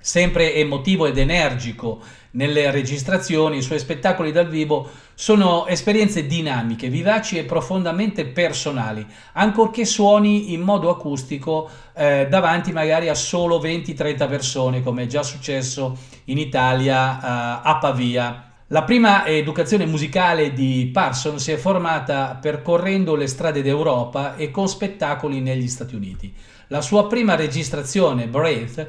Sempre 0.00 0.54
emotivo 0.54 1.04
ed 1.04 1.18
energico 1.18 2.00
nelle 2.32 2.70
registrazioni, 2.70 3.58
i 3.58 3.62
suoi 3.62 3.78
spettacoli 3.78 4.32
dal 4.32 4.48
vivo 4.48 4.88
sono 5.14 5.66
esperienze 5.66 6.26
dinamiche, 6.26 6.88
vivaci 6.88 7.38
e 7.38 7.44
profondamente 7.44 8.26
personali, 8.26 9.06
ancorché 9.32 9.84
suoni 9.84 10.52
in 10.52 10.60
modo 10.60 10.90
acustico 10.90 11.68
eh, 11.94 12.26
davanti 12.28 12.72
magari 12.72 13.08
a 13.08 13.14
solo 13.14 13.58
20-30 13.58 14.28
persone, 14.28 14.82
come 14.82 15.04
è 15.04 15.06
già 15.06 15.22
successo 15.22 15.96
in 16.24 16.38
Italia 16.38 17.18
eh, 17.18 17.60
a 17.64 17.78
Pavia 17.80 18.42
la 18.70 18.82
prima 18.82 19.26
educazione 19.26 19.86
musicale 19.86 20.52
di 20.52 20.90
Parson 20.92 21.38
si 21.38 21.52
è 21.52 21.56
formata 21.56 22.38
percorrendo 22.38 23.14
le 23.14 23.26
strade 23.26 23.62
d'Europa 23.62 24.36
e 24.36 24.50
con 24.50 24.68
spettacoli 24.68 25.40
negli 25.40 25.68
Stati 25.68 25.94
Uniti. 25.94 26.34
La 26.66 26.82
sua 26.82 27.06
prima 27.06 27.34
registrazione, 27.34 28.28
Breath, 28.28 28.86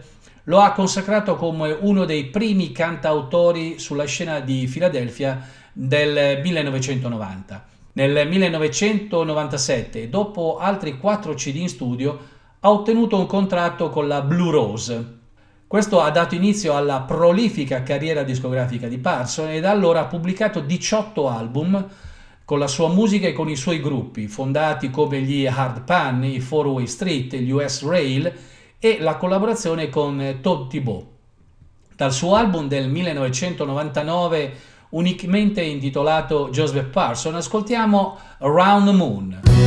lo 0.49 0.59
ha 0.61 0.71
consacrato 0.71 1.35
come 1.35 1.71
uno 1.79 2.05
dei 2.05 2.25
primi 2.25 2.71
cantautori 2.71 3.77
sulla 3.77 4.05
scena 4.05 4.39
di 4.39 4.65
Filadelfia 4.65 5.47
del 5.71 6.41
1990. 6.41 7.65
Nel 7.93 8.27
1997, 8.27 10.09
dopo 10.09 10.57
altri 10.57 10.97
4 10.97 11.35
CD 11.35 11.57
in 11.57 11.69
studio, 11.69 12.19
ha 12.59 12.71
ottenuto 12.71 13.15
un 13.17 13.27
contratto 13.27 13.89
con 13.89 14.07
la 14.07 14.21
Blue 14.21 14.51
Rose, 14.51 15.17
questo 15.67 16.01
ha 16.01 16.09
dato 16.09 16.33
inizio 16.33 16.75
alla 16.75 17.01
prolifica 17.01 17.83
carriera 17.83 18.23
discografica 18.23 18.87
di 18.87 18.97
Parson 18.97 19.49
e 19.49 19.59
da 19.59 19.69
allora 19.69 19.99
ha 19.99 20.05
pubblicato 20.05 20.61
18 20.61 21.29
album 21.29 21.87
con 22.43 22.57
la 22.57 22.65
sua 22.65 22.89
musica 22.89 23.27
e 23.27 23.33
con 23.33 23.49
i 23.49 23.55
suoi 23.55 23.79
gruppi, 23.79 24.27
fondati 24.27 24.89
come 24.89 25.21
gli 25.21 25.45
Hard 25.45 25.83
Pan, 25.83 26.23
i 26.23 26.39
Four 26.39 26.65
Way 26.69 26.87
Street, 26.87 27.35
gli 27.35 27.51
US 27.51 27.85
Rail 27.85 28.33
e 28.79 28.97
la 28.99 29.17
collaborazione 29.17 29.89
con 29.89 30.39
Todd 30.41 30.69
Thibault. 30.69 31.05
Dal 31.95 32.13
suo 32.13 32.35
album 32.35 32.67
del 32.67 32.87
1999, 32.89 34.53
unicamente 34.91 35.61
intitolato 35.61 36.49
Joseph 36.49 36.89
Parson, 36.89 37.35
ascoltiamo 37.35 38.17
Around 38.39 38.85
the 38.85 38.95
Moon. 38.95 39.58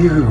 You. 0.00 0.24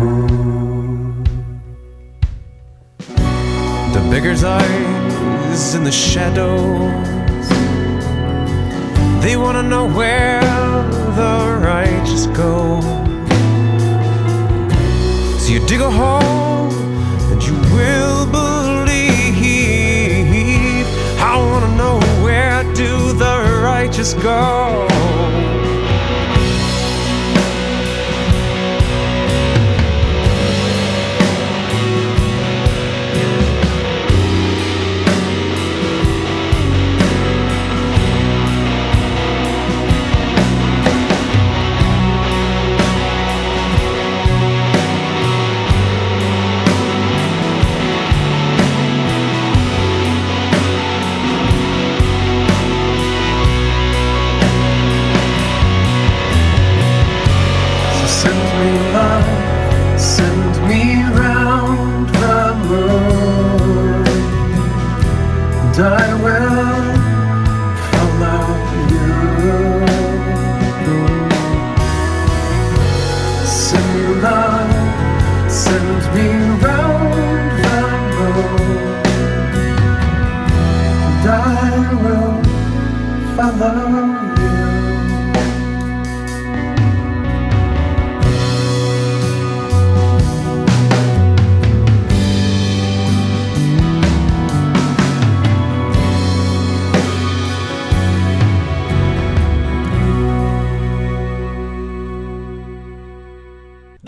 The 3.93 4.01
beggar's 4.09 4.43
eyes 4.43 5.76
in 5.76 5.84
the 5.84 5.91
shadows. 5.91 7.47
They 9.24 9.38
want 9.38 9.57
to 9.57 9.63
know 9.63 9.88
where 9.88 10.41
the 10.41 11.59
righteous 11.61 12.26
go. 12.28 12.82
So 15.38 15.51
you 15.53 15.59
dig 15.67 15.82
a 15.82 15.91
hole 15.91 16.72
and 17.32 17.43
you 17.43 17.53
will 17.76 18.26
believe. 18.26 18.70
I 21.22 21.38
want 21.38 21.65
to 21.65 21.72
know 21.78 21.99
where 22.24 22.63
do 22.74 23.13
the 23.13 23.61
righteous 23.63 24.13
go. 24.15 25.18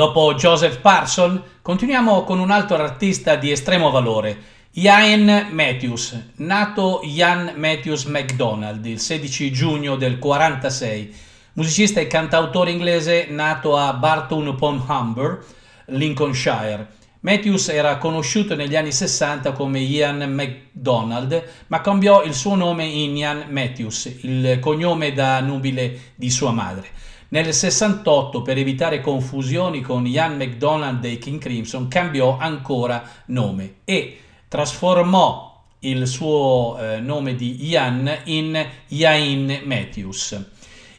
Dopo 0.01 0.33
Joseph 0.33 0.79
Parson, 0.79 1.39
continuiamo 1.61 2.23
con 2.23 2.39
un 2.39 2.49
altro 2.49 2.75
artista 2.75 3.35
di 3.35 3.51
estremo 3.51 3.91
valore, 3.91 4.35
Ian 4.71 5.49
Matthews, 5.51 6.29
nato 6.37 7.01
Ian 7.03 7.53
Matthews 7.55 8.05
MacDonald 8.05 8.83
il 8.83 8.99
16 8.99 9.51
giugno 9.51 9.95
del 9.97 10.17
46, 10.17 11.15
musicista 11.53 11.99
e 11.99 12.07
cantautore 12.07 12.71
inglese 12.71 13.27
nato 13.29 13.77
a 13.77 13.93
Barton 13.93 14.47
upon 14.47 14.83
Humber, 14.87 15.45
Lincolnshire. 15.89 16.87
Matthews 17.19 17.69
era 17.69 17.97
conosciuto 17.97 18.55
negli 18.55 18.75
anni 18.75 18.91
60 18.91 19.51
come 19.51 19.81
Ian 19.81 20.33
MacDonald, 20.33 21.43
ma 21.67 21.79
cambiò 21.81 22.23
il 22.23 22.33
suo 22.33 22.55
nome 22.55 22.85
in 22.85 23.15
Ian 23.17 23.45
Matthews, 23.49 24.17
il 24.21 24.57
cognome 24.59 25.13
da 25.13 25.41
nubile 25.41 26.13
di 26.15 26.31
sua 26.31 26.49
madre. 26.49 26.87
Nel 27.33 27.53
68, 27.53 28.41
per 28.41 28.57
evitare 28.57 28.99
confusioni 28.99 29.79
con 29.79 30.05
Ian 30.05 30.35
MacDonald 30.35 30.99
dei 30.99 31.17
King 31.17 31.39
Crimson, 31.39 31.87
cambiò 31.87 32.37
ancora 32.37 33.09
nome 33.27 33.75
e 33.85 34.19
trasformò 34.49 35.63
il 35.79 36.07
suo 36.07 36.77
eh, 36.77 36.99
nome 36.99 37.35
di 37.35 37.69
Ian 37.69 38.23
in 38.25 38.67
Iain 38.89 39.61
Matthews. 39.63 40.45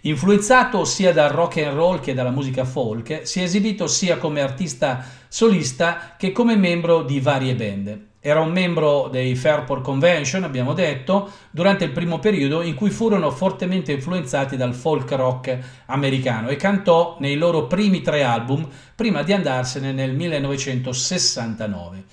Influenzato 0.00 0.86
sia 0.86 1.12
dal 1.12 1.28
rock 1.28 1.58
and 1.58 1.74
roll 1.74 2.00
che 2.00 2.14
dalla 2.14 2.30
musica 2.30 2.64
folk, 2.64 3.26
si 3.26 3.40
è 3.40 3.42
esibito 3.42 3.86
sia 3.86 4.16
come 4.16 4.40
artista 4.40 5.04
solista 5.28 6.14
che 6.16 6.32
come 6.32 6.56
membro 6.56 7.02
di 7.02 7.20
varie 7.20 7.54
band. 7.54 8.11
Era 8.24 8.38
un 8.38 8.52
membro 8.52 9.08
dei 9.10 9.34
Fairport 9.34 9.82
Convention, 9.82 10.44
abbiamo 10.44 10.74
detto, 10.74 11.28
durante 11.50 11.82
il 11.82 11.90
primo 11.90 12.20
periodo 12.20 12.62
in 12.62 12.76
cui 12.76 12.90
furono 12.90 13.32
fortemente 13.32 13.90
influenzati 13.90 14.56
dal 14.56 14.74
folk 14.74 15.10
rock 15.10 15.58
americano 15.86 16.46
e 16.48 16.54
cantò 16.54 17.16
nei 17.18 17.34
loro 17.34 17.66
primi 17.66 18.00
tre 18.00 18.22
album 18.22 18.64
prima 18.94 19.24
di 19.24 19.32
andarsene 19.32 19.90
nel 19.90 20.14
1969. 20.14 22.04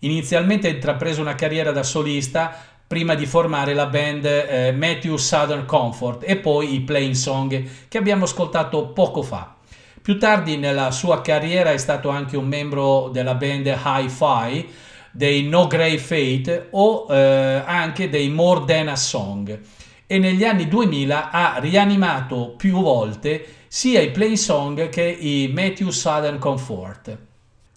Inizialmente 0.00 0.68
intraprese 0.68 1.22
una 1.22 1.34
carriera 1.34 1.72
da 1.72 1.82
solista 1.82 2.54
prima 2.86 3.14
di 3.14 3.24
formare 3.24 3.72
la 3.72 3.86
band 3.86 4.26
eh, 4.26 4.72
Matthew 4.72 5.16
Southern 5.16 5.64
Comfort 5.64 6.24
e 6.26 6.36
poi 6.36 6.74
i 6.74 6.80
Plain 6.82 7.14
Song 7.14 7.64
che 7.88 7.96
abbiamo 7.96 8.24
ascoltato 8.24 8.88
poco 8.88 9.22
fa. 9.22 9.54
Più 10.02 10.18
tardi 10.18 10.58
nella 10.58 10.90
sua 10.90 11.22
carriera 11.22 11.72
è 11.72 11.78
stato 11.78 12.10
anche 12.10 12.36
un 12.36 12.46
membro 12.46 13.08
della 13.10 13.34
band 13.34 13.66
Hi-Fi, 13.66 14.68
dei 15.18 15.42
No 15.48 15.66
Grey 15.66 15.98
Fate 15.98 16.68
o 16.70 17.08
eh, 17.10 17.62
anche 17.66 18.08
dei 18.08 18.28
More 18.28 18.64
Than 18.64 18.86
a 18.86 18.94
Song 18.94 19.60
e 20.06 20.18
negli 20.20 20.44
anni 20.44 20.68
2000 20.68 21.30
ha 21.32 21.56
rianimato 21.58 22.54
più 22.56 22.80
volte 22.80 23.44
sia 23.66 24.00
i 24.00 24.12
Plain 24.12 24.36
Song 24.36 24.88
che 24.88 25.02
i 25.02 25.50
Matthew 25.52 25.90
Southern 25.90 26.38
Comfort. 26.38 27.18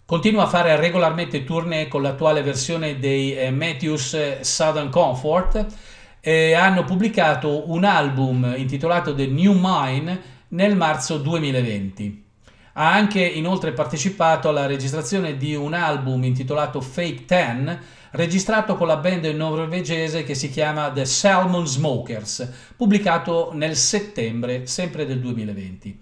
Continua 0.05 0.43
a 0.43 0.47
fare 0.49 0.75
regolarmente 0.75 1.43
tournée 1.43 1.87
con 1.87 2.03
l'attuale 2.03 2.43
versione 2.43 2.99
dei 2.99 3.35
eh, 3.35 3.49
Matthews 3.49 4.41
Southern 4.41 4.91
Comfort 4.91 5.65
e 6.19 6.53
hanno 6.53 6.83
pubblicato 6.83 7.71
un 7.71 7.85
album 7.85 8.53
intitolato 8.55 9.15
The 9.15 9.25
New 9.25 9.57
Mine 9.59 10.21
nel 10.49 10.75
marzo 10.75 11.17
2020. 11.17 12.20
Ha 12.73 12.93
anche 12.93 13.21
inoltre 13.21 13.73
partecipato 13.73 14.47
alla 14.47 14.65
registrazione 14.65 15.35
di 15.35 15.55
un 15.55 15.73
album 15.73 16.23
intitolato 16.23 16.79
Fake 16.79 17.25
Ten, 17.25 17.79
registrato 18.11 18.75
con 18.75 18.87
la 18.87 18.95
band 18.95 19.25
norvegese 19.25 20.23
che 20.23 20.35
si 20.35 20.49
chiama 20.49 20.89
The 20.89 21.03
Salmon 21.03 21.67
Smokers, 21.67 22.49
pubblicato 22.77 23.51
nel 23.53 23.75
settembre 23.75 24.67
sempre 24.67 25.05
del 25.05 25.19
2020. 25.19 25.99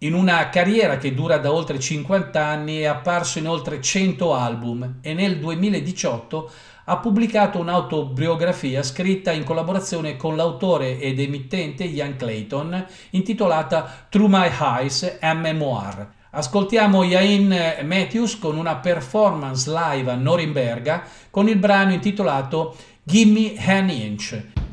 In 0.00 0.12
una 0.12 0.50
carriera 0.50 0.98
che 0.98 1.14
dura 1.14 1.38
da 1.38 1.50
oltre 1.50 1.80
50 1.80 2.44
anni 2.44 2.80
è 2.80 2.84
apparso 2.84 3.38
in 3.38 3.48
oltre 3.48 3.80
100 3.80 4.34
album 4.34 4.98
e 5.00 5.14
nel 5.14 5.38
2018 5.38 6.50
ha 6.88 6.98
pubblicato 6.98 7.58
un'autobiografia 7.58 8.82
scritta 8.82 9.32
in 9.32 9.44
collaborazione 9.44 10.16
con 10.16 10.36
l'autore 10.36 11.00
ed 11.00 11.18
emittente 11.18 11.84
Ian 11.84 12.16
Clayton 12.16 12.86
intitolata 13.10 14.06
Through 14.08 14.30
My 14.30 14.50
Eyes 14.60 15.18
a 15.20 15.34
Memoir. 15.34 16.14
Ascoltiamo 16.30 17.02
Iain 17.02 17.78
Matthews 17.82 18.38
con 18.38 18.56
una 18.56 18.76
performance 18.76 19.68
live 19.70 20.10
a 20.10 20.14
Norimberga 20.14 21.02
con 21.30 21.48
il 21.48 21.56
brano 21.56 21.92
intitolato 21.92 22.76
Gimme 23.02 23.54
an 23.66 23.90
Inch. 23.90 24.65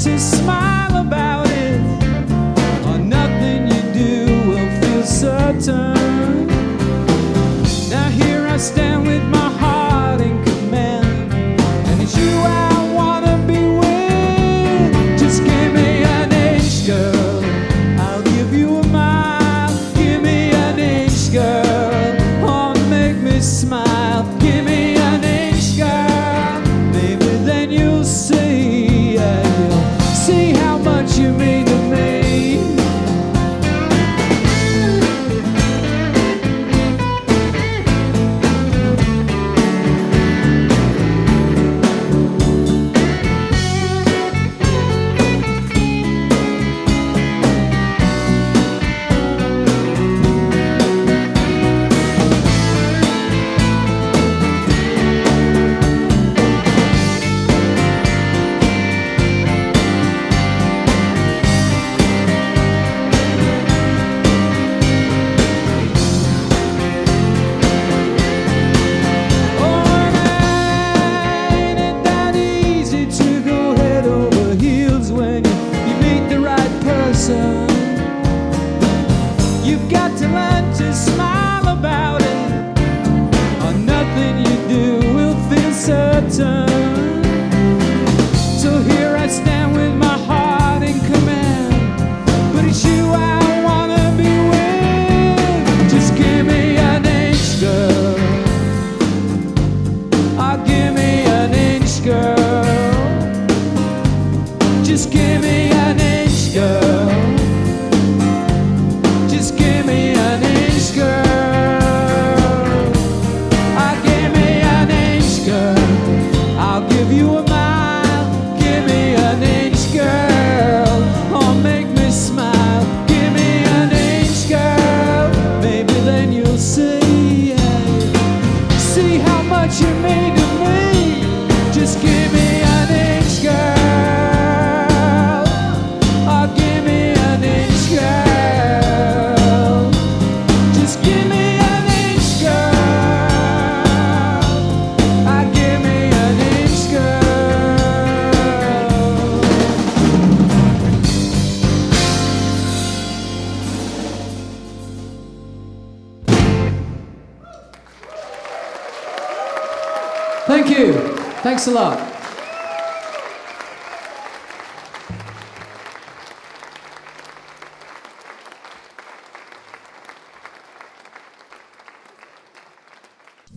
To 0.00 0.18
smile 0.18 0.96
about 0.96 1.39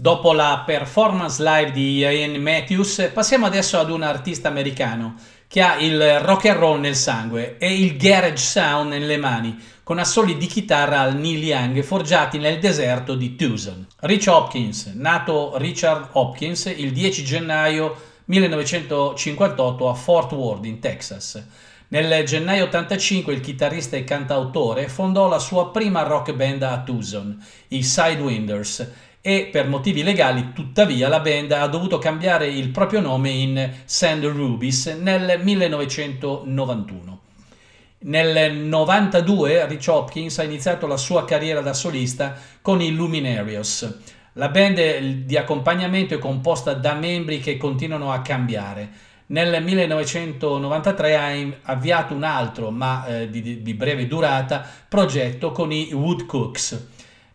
Dopo 0.03 0.33
la 0.33 0.63
performance 0.65 1.41
live 1.41 1.71
di 1.71 1.99
Ian 1.99 2.35
Matthews, 2.35 3.11
passiamo 3.13 3.45
adesso 3.45 3.79
ad 3.79 3.89
un 3.89 4.01
artista 4.01 4.49
americano 4.49 5.15
che 5.47 5.61
ha 5.61 5.77
il 5.77 6.19
rock 6.19 6.47
and 6.47 6.59
roll 6.59 6.79
nel 6.81 6.97
sangue 6.97 7.55
e 7.57 7.73
il 7.73 7.95
garage 7.95 8.35
sound 8.35 8.89
nelle 8.89 9.15
mani, 9.15 9.57
con 9.81 9.99
assoli 9.99 10.35
di 10.35 10.45
chitarra 10.45 10.99
al 10.99 11.15
Neil 11.15 11.41
Young 11.41 11.81
forgiati 11.83 12.37
nel 12.37 12.59
deserto 12.59 13.15
di 13.15 13.37
Tucson. 13.37 13.87
Rich 14.01 14.27
Hopkins, 14.27 14.91
nato 14.93 15.53
Richard 15.55 16.09
Hopkins 16.11 16.65
il 16.65 16.91
10 16.91 17.23
gennaio 17.23 17.95
1958 18.25 19.87
a 19.87 19.93
Fort 19.93 20.33
Worth 20.33 20.65
in 20.65 20.79
Texas. 20.81 21.41
Nel 21.87 22.25
gennaio 22.25 22.65
85 22.65 23.31
il 23.31 23.39
chitarrista 23.39 23.95
e 23.95 24.03
cantautore 24.03 24.89
fondò 24.89 25.29
la 25.29 25.39
sua 25.39 25.71
prima 25.71 26.01
rock 26.01 26.33
band 26.33 26.63
a 26.63 26.81
Tucson, 26.81 27.41
i 27.69 27.83
Sidewinders, 27.83 28.85
e 29.25 29.47
per 29.49 29.69
motivi 29.69 30.03
legali 30.03 30.51
tuttavia 30.51 31.07
la 31.07 31.21
band 31.21 31.53
ha 31.53 31.65
dovuto 31.67 31.97
cambiare 31.97 32.45
il 32.47 32.71
proprio 32.71 32.99
nome 32.99 33.29
in 33.29 33.71
Sand 33.85 34.25
Rubies 34.25 34.87
nel 34.87 35.39
1991. 35.41 37.21
Nel 37.99 38.53
92 38.57 39.65
Rich 39.67 39.87
Hopkins 39.87 40.39
ha 40.39 40.43
iniziato 40.43 40.87
la 40.87 40.97
sua 40.97 41.23
carriera 41.23 41.61
da 41.61 41.71
solista 41.71 42.35
con 42.61 42.81
i 42.81 42.91
Luminarios. 42.91 43.99
La 44.33 44.49
band 44.49 44.99
di 44.99 45.37
accompagnamento 45.37 46.15
è 46.15 46.19
composta 46.19 46.73
da 46.73 46.93
membri 46.93 47.39
che 47.39 47.55
continuano 47.55 48.11
a 48.11 48.19
cambiare. 48.21 48.89
Nel 49.27 49.63
1993 49.63 51.15
ha 51.15 51.71
avviato 51.71 52.13
un 52.13 52.23
altro, 52.23 52.71
ma 52.71 53.05
eh, 53.05 53.29
di, 53.29 53.61
di 53.61 53.73
breve 53.73 54.05
durata, 54.05 54.67
progetto 54.89 55.53
con 55.53 55.71
i 55.71 55.93
Woodcooks. 55.93 56.87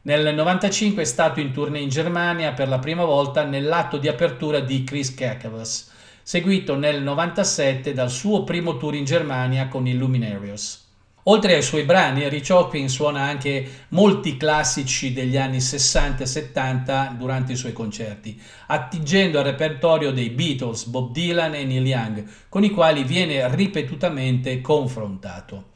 Nel 0.08 0.34
95 0.34 1.02
è 1.02 1.04
stato 1.04 1.38
in 1.38 1.52
tournée 1.52 1.82
in 1.82 1.90
Germania 1.90 2.54
per 2.54 2.66
la 2.66 2.78
prima 2.78 3.04
volta 3.04 3.44
nell'atto 3.44 3.98
di 3.98 4.08
apertura 4.08 4.58
di 4.58 4.82
Chris 4.82 5.14
Cacavas, 5.14 5.90
seguito 6.22 6.76
nel 6.76 7.02
97 7.02 7.92
dal 7.92 8.08
suo 8.08 8.42
primo 8.42 8.78
tour 8.78 8.94
in 8.94 9.04
Germania 9.04 9.68
con 9.68 9.86
i 9.86 9.92
Luminarios. 9.92 10.86
Oltre 11.24 11.56
ai 11.56 11.62
suoi 11.62 11.82
brani, 11.82 12.26
Rich 12.26 12.48
Hopkins 12.48 12.90
suona 12.90 13.20
anche 13.20 13.68
molti 13.88 14.38
classici 14.38 15.12
degli 15.12 15.36
anni 15.36 15.60
60 15.60 16.22
e 16.22 16.26
70 16.26 17.14
durante 17.18 17.52
i 17.52 17.56
suoi 17.56 17.74
concerti, 17.74 18.40
attingendo 18.68 19.38
al 19.38 19.44
repertorio 19.44 20.10
dei 20.10 20.30
Beatles, 20.30 20.86
Bob 20.86 21.12
Dylan 21.12 21.54
e 21.54 21.64
Neil 21.64 21.86
Young, 21.86 22.24
con 22.48 22.64
i 22.64 22.70
quali 22.70 23.04
viene 23.04 23.54
ripetutamente 23.54 24.62
confrontato. 24.62 25.72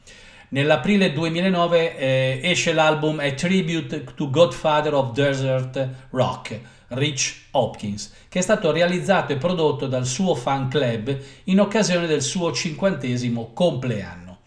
Nell'aprile 0.53 1.11
2009 1.13 1.97
eh, 1.97 2.39
esce 2.43 2.73
l'album 2.73 3.17
A 3.17 3.31
Tribute 3.31 4.03
to 4.13 4.29
Godfather 4.29 4.93
of 4.93 5.11
Desert 5.11 5.89
Rock, 6.11 6.59
Rich 6.89 7.45
Hopkins, 7.49 8.13
che 8.29 8.37
è 8.37 8.41
stato 8.43 8.71
realizzato 8.71 9.33
e 9.33 9.37
prodotto 9.37 9.87
dal 9.87 10.05
suo 10.05 10.35
fan 10.35 10.67
club 10.67 11.17
in 11.45 11.59
occasione 11.59 12.05
del 12.05 12.21
suo 12.21 12.51
cinquantesimo 12.51 13.49
compleanno. 13.51 14.41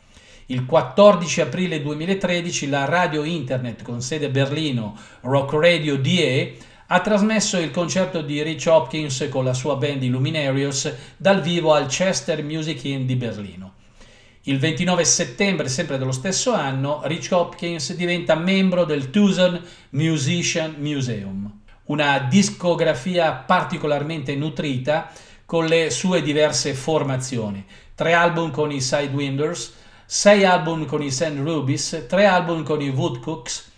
Il 0.47 0.65
14 0.65 1.41
aprile 1.41 1.83
2013 1.83 2.69
la 2.69 2.85
radio 2.85 3.25
internet 3.25 3.83
con 3.83 4.01
sede 4.01 4.27
a 4.27 4.29
Berlino 4.29 4.97
Rock 5.23 5.55
Radio 5.55 5.99
DE 5.99 6.57
ha 6.87 7.01
trasmesso 7.01 7.59
il 7.59 7.73
concerto 7.73 8.23
di 8.23 8.45
Rich 8.45 8.67
Hopkins 8.69 9.27
con 9.29 9.43
la 9.43 9.55
sua 9.55 9.75
band 9.75 10.05
i 10.05 10.09
Luminarios 10.09 10.89
dal 11.17 11.41
vivo 11.43 11.75
al 11.75 11.89
Chester 11.89 12.45
Music 12.45 12.85
Inn 12.85 13.07
di 13.07 13.17
Berlino. 13.17 13.76
Il 14.49 14.61
29 14.61 15.05
settembre, 15.05 15.69
sempre 15.69 15.99
dello 15.99 16.13
stesso 16.13 16.53
anno, 16.53 17.01
Rich 17.03 17.33
Hopkins 17.33 17.93
diventa 17.95 18.37
membro 18.37 18.85
del 18.85 19.11
Tucson 19.11 19.61
Musician 19.91 20.77
Museum, 20.79 21.63
una 21.87 22.21
discografia 22.31 23.33
particolarmente 23.33 24.37
nutrita 24.37 25.11
con 25.45 25.67
le 25.67 25.91
sue 25.91 26.23
diverse 26.23 26.75
formazioni. 26.75 27.65
Tre 27.97 28.13
album 28.13 28.53
con 28.53 28.71
i 28.71 28.81
Sidewinders, 28.81 29.75
sei 30.05 30.45
album 30.45 30.87
con 30.87 31.03
i 31.03 31.11
Sand 31.11 31.41
Rubies, 31.41 32.05
tre 32.09 32.27
album 32.27 32.63
con 32.63 32.81
i 32.81 32.89
Woodcooks, 32.89 33.73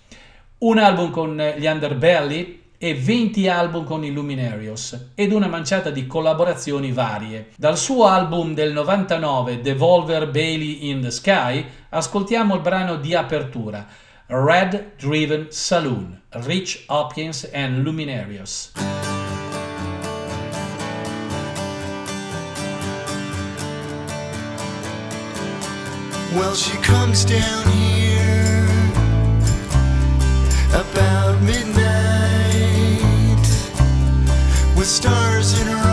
un 0.58 0.76
album 0.76 1.10
con 1.10 1.54
gli 1.56 1.66
Underbelly 1.66 2.62
e 2.78 2.94
20 2.94 3.48
album 3.48 3.84
con 3.84 4.04
i 4.04 4.12
Luminarios 4.12 5.10
ed 5.14 5.32
una 5.32 5.48
manciata 5.48 5.90
di 5.90 6.06
collaborazioni 6.06 6.92
varie. 6.92 7.48
Dal 7.56 7.76
suo 7.76 8.06
album 8.06 8.54
del 8.54 8.72
99 8.72 9.60
Devolver 9.60 10.30
Bailey 10.30 10.88
in 10.88 11.00
the 11.00 11.10
Sky 11.10 11.64
ascoltiamo 11.88 12.54
il 12.54 12.60
brano 12.60 12.96
di 12.96 13.14
apertura 13.14 13.86
Red 14.26 14.92
Driven 14.98 15.46
Saloon, 15.50 16.20
Rich 16.30 16.84
Hopkins 16.86 17.50
and 17.52 17.82
Luminarios. 17.82 18.72
Well, 26.34 26.54
she 26.54 26.76
comes 26.82 27.24
down 27.24 27.66
here 27.72 28.68
about 30.74 31.40
midnight 31.40 31.67
stars 34.88 35.60
in 35.60 35.66
her 35.66 35.87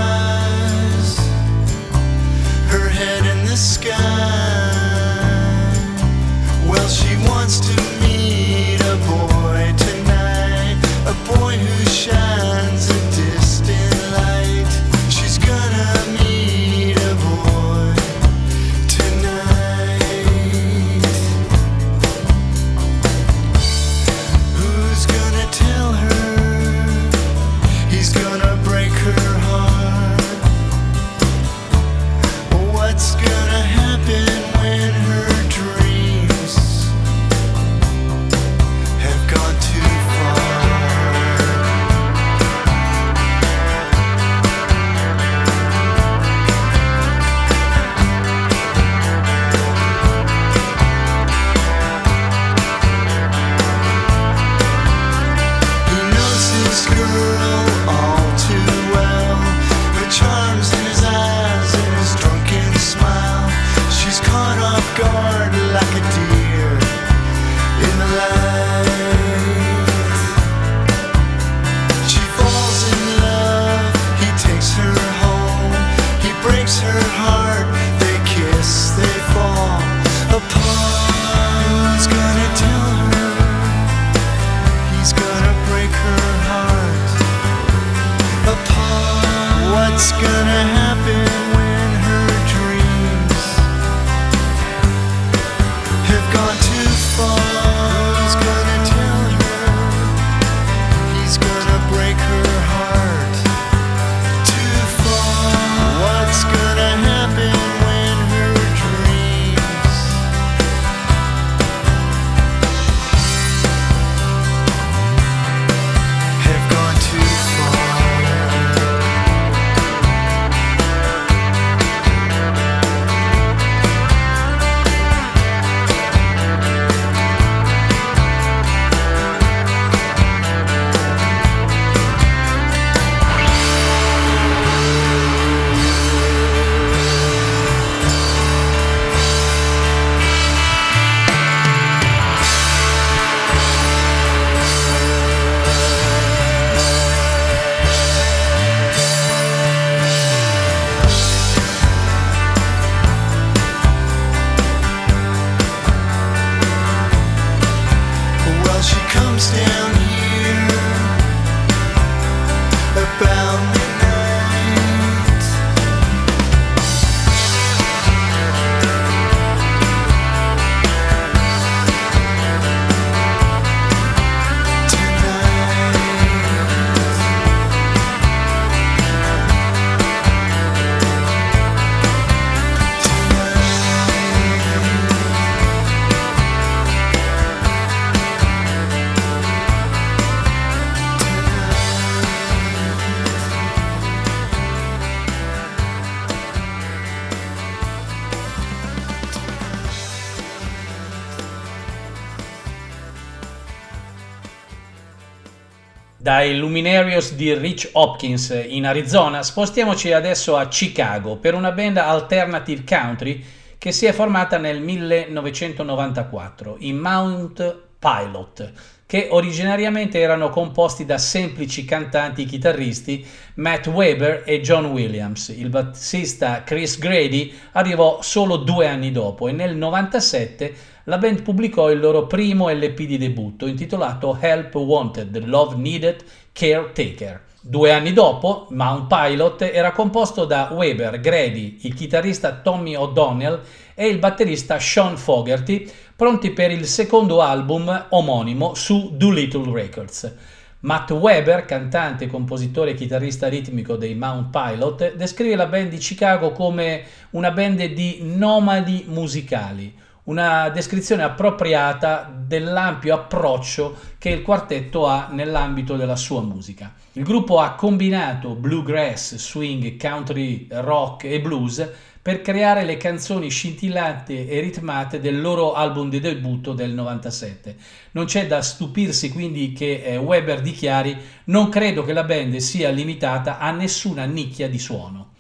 Dai 206.25 206.57
Luminarios 206.57 207.35
di 207.35 207.53
Rich 207.53 207.89
Hopkins 207.91 208.49
in 208.67 208.87
Arizona. 208.87 209.43
Spostiamoci 209.43 210.11
adesso 210.11 210.57
a 210.57 210.67
Chicago 210.67 211.35
per 211.35 211.53
una 211.53 211.71
band 211.71 211.97
alternative 211.97 212.83
country 212.83 213.45
che 213.77 213.91
si 213.91 214.07
è 214.07 214.11
formata 214.11 214.57
nel 214.57 214.81
1994, 214.81 216.77
i 216.79 216.93
Mount 216.93 217.83
Pilot, 217.99 218.71
che 219.05 219.27
originariamente 219.29 220.19
erano 220.19 220.49
composti 220.49 221.05
da 221.05 221.17
semplici 221.17 221.85
cantanti 221.85 222.45
chitarristi 222.45 223.25
Matt 223.55 223.87
Weber 223.87 224.43
e 224.45 224.61
John 224.61 224.85
Williams. 224.85 225.49
Il 225.49 225.69
bassista 225.69 226.63
Chris 226.63 226.97
Grady 226.97 227.53
arrivò 227.73 228.21
solo 228.21 228.57
due 228.57 228.87
anni 228.87 229.11
dopo 229.11 229.47
e 229.47 229.51
nel 229.51 229.75
97 229.75 230.93
la 231.03 231.19
band 231.19 231.43
pubblicò 231.43 231.91
il 231.91 231.99
loro 231.99 232.25
primo 232.25 232.67
LP 232.67 233.03
di 233.03 233.19
debutto 233.19 233.67
intitolato 233.67 234.35
Help 234.39 234.73
Wanted, 234.73 235.45
Love 235.45 235.75
Needed, 235.75 236.23
Caretaker. 236.51 237.43
Due 237.61 237.91
anni 237.91 238.13
dopo, 238.13 238.67
Mount 238.71 239.07
Pilot 239.07 239.61
era 239.63 239.91
composto 239.91 240.45
da 240.45 240.69
Weber, 240.71 241.19
Grady, 241.19 241.79
il 241.81 241.93
chitarrista 241.93 242.53
Tommy 242.53 242.95
O'Donnell 242.95 243.61
e 243.95 244.07
il 244.07 244.19
batterista 244.19 244.77
Sean 244.77 245.17
Fogerty, 245.17 245.89
pronti 246.15 246.51
per 246.51 246.71
il 246.71 246.85
secondo 246.85 247.41
album 247.41 248.05
omonimo 248.09 248.73
su 248.73 249.11
Doolittle 249.17 249.73
Records. 249.73 250.33
Matt 250.79 251.11
Weber, 251.11 251.65
cantante, 251.65 252.27
compositore 252.27 252.91
e 252.91 252.93
chitarrista 252.93 253.49
ritmico 253.49 253.97
dei 253.97 254.15
Mount 254.15 254.49
Pilot, 254.49 255.15
descrive 255.15 255.55
la 255.55 255.65
band 255.65 255.89
di 255.89 255.97
Chicago 255.97 256.51
come 256.51 257.03
una 257.31 257.51
band 257.51 257.83
di 257.87 258.19
nomadi 258.21 259.03
musicali, 259.07 259.93
una 260.25 260.69
descrizione 260.69 261.23
appropriata 261.23 262.31
dell'ampio 262.33 263.13
approccio 263.13 263.97
che 264.17 264.29
il 264.29 264.41
quartetto 264.41 265.07
ha 265.07 265.27
nell'ambito 265.31 265.97
della 265.97 266.15
sua 266.15 266.41
musica. 266.41 266.93
Il 267.13 267.23
gruppo 267.23 267.59
ha 267.59 267.73
combinato 267.73 268.55
bluegrass, 268.55 269.35
swing, 269.35 269.99
country, 269.99 270.67
rock 270.69 271.25
e 271.25 271.41
blues 271.41 271.89
per 272.25 272.41
creare 272.41 272.85
le 272.85 272.97
canzoni 272.97 273.49
scintillanti 273.49 274.47
e 274.47 274.59
ritmate 274.59 275.19
del 275.19 275.39
loro 275.39 275.75
album 275.75 276.09
di 276.09 276.19
debutto 276.19 276.73
del 276.73 276.91
97. 276.91 277.75
Non 278.13 278.25
c'è 278.25 278.47
da 278.47 278.63
stupirsi 278.63 279.29
quindi 279.29 279.73
che 279.73 280.01
eh, 280.03 280.17
Weber 280.17 280.61
dichiari 280.61 281.15
non 281.43 281.69
credo 281.69 282.03
che 282.03 282.13
la 282.13 282.23
band 282.23 282.55
sia 282.55 282.89
limitata 282.89 283.59
a 283.59 283.69
nessuna 283.69 284.25
nicchia 284.25 284.67
di 284.67 284.79
suono. 284.79 285.33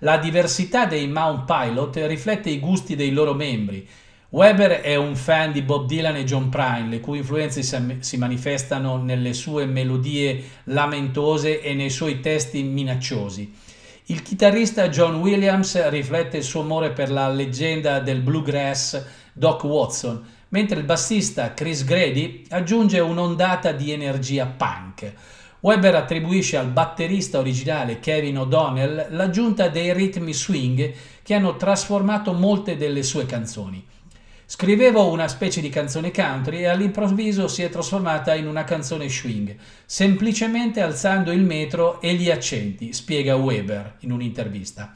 La 0.00 0.18
diversità 0.18 0.84
dei 0.84 1.08
Mount 1.08 1.46
Pilot 1.46 2.04
riflette 2.06 2.50
i 2.50 2.58
gusti 2.58 2.96
dei 2.96 3.12
loro 3.12 3.32
membri. 3.32 3.88
Weber 4.28 4.82
è 4.82 4.94
un 4.94 5.16
fan 5.16 5.52
di 5.52 5.62
Bob 5.62 5.86
Dylan 5.86 6.16
e 6.16 6.24
John 6.24 6.50
Prine, 6.50 6.88
le 6.90 7.00
cui 7.00 7.16
influenze 7.16 7.62
si 7.62 8.16
manifestano 8.18 8.98
nelle 8.98 9.32
sue 9.32 9.64
melodie 9.64 10.44
lamentose 10.64 11.62
e 11.62 11.72
nei 11.72 11.88
suoi 11.88 12.20
testi 12.20 12.62
minacciosi. 12.62 13.64
Il 14.08 14.22
chitarrista 14.22 14.88
John 14.88 15.16
Williams 15.16 15.88
riflette 15.88 16.36
il 16.36 16.44
suo 16.44 16.60
amore 16.60 16.92
per 16.92 17.10
la 17.10 17.28
leggenda 17.28 17.98
del 17.98 18.20
bluegrass 18.20 19.04
Doc 19.32 19.64
Watson, 19.64 20.24
mentre 20.50 20.78
il 20.78 20.84
bassista 20.84 21.54
Chris 21.54 21.82
Grady 21.82 22.44
aggiunge 22.50 23.00
un'ondata 23.00 23.72
di 23.72 23.90
energia 23.90 24.46
punk. 24.46 25.12
Weber 25.58 25.96
attribuisce 25.96 26.56
al 26.56 26.68
batterista 26.68 27.40
originale 27.40 27.98
Kevin 27.98 28.38
O'Donnell 28.38 29.08
l'aggiunta 29.10 29.66
dei 29.66 29.92
ritmi 29.92 30.32
swing 30.32 30.92
che 31.24 31.34
hanno 31.34 31.56
trasformato 31.56 32.32
molte 32.32 32.76
delle 32.76 33.02
sue 33.02 33.26
canzoni. 33.26 33.84
Scrivevo 34.48 35.10
una 35.10 35.26
specie 35.26 35.60
di 35.60 35.68
canzone 35.68 36.12
country 36.12 36.58
e 36.58 36.66
all'improvviso 36.66 37.48
si 37.48 37.62
è 37.62 37.68
trasformata 37.68 38.32
in 38.34 38.46
una 38.46 38.62
canzone 38.62 39.08
swing, 39.08 39.56
semplicemente 39.84 40.80
alzando 40.80 41.32
il 41.32 41.42
metro 41.42 42.00
e 42.00 42.14
gli 42.14 42.30
accenti, 42.30 42.92
spiega 42.92 43.34
Weber 43.34 43.96
in 44.00 44.12
un'intervista. 44.12 44.94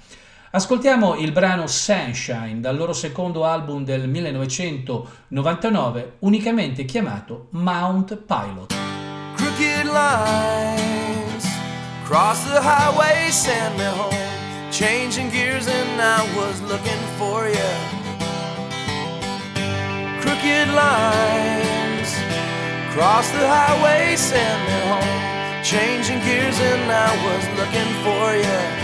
Ascoltiamo 0.52 1.16
il 1.16 1.32
brano 1.32 1.66
Sunshine 1.66 2.60
dal 2.60 2.77
loro 2.77 2.93
secondo 2.93 3.44
album 3.44 3.82
del 3.85 4.09
1999, 4.09 6.12
unicamente 6.20 6.85
chiamato 6.85 7.48
Mount 7.51 8.16
Pilot. 8.16 8.72
crooked 9.36 9.86
lines 9.86 11.44
cross 12.05 12.44
the 12.44 12.60
highway 12.60 13.31
send 13.31 13.77
me 13.78 13.85
home 13.85 14.14
changing 14.70 15.31
gears 15.31 15.66
and 15.66 16.01
i 16.01 16.22
was 16.36 16.60
looking 16.62 17.01
for 17.16 17.48
you 17.48 17.99
crooked 20.23 20.69
lines. 20.69 22.11
Cross 22.95 23.31
the 23.33 23.47
highway 23.47 24.17
send 24.17 24.61
me 24.67 24.79
home. 24.93 25.31
Changing 25.63 26.21
gears 26.21 26.59
and 26.59 26.91
i 26.91 27.11
was 27.27 27.45
looking 27.59 27.91
for 28.03 28.35
you 28.35 28.81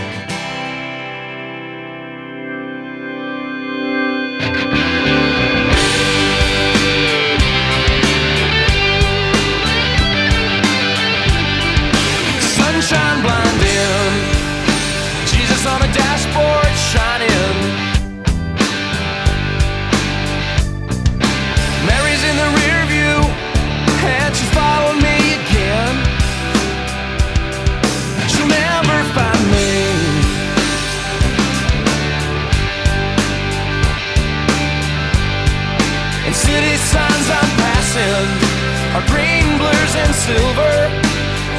blues, 39.87 39.95
and 39.95 40.15
silver 40.15 40.91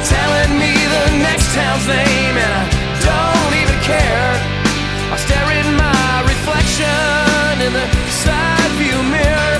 telling 0.05 0.59
me 0.59 0.73
the 0.73 1.17
next 1.19 1.53
town's 1.53 1.87
name, 1.87 2.37
and 2.37 2.53
I 2.53 2.65
don't 3.03 3.53
even 3.61 3.79
care. 3.83 4.33
I 5.11 5.17
stare 5.17 5.51
in 5.59 5.75
my 5.75 6.21
reflection 6.23 7.61
in 7.65 7.73
the 7.73 7.87
side 8.09 8.71
view 8.77 9.03
mirror. 9.03 9.59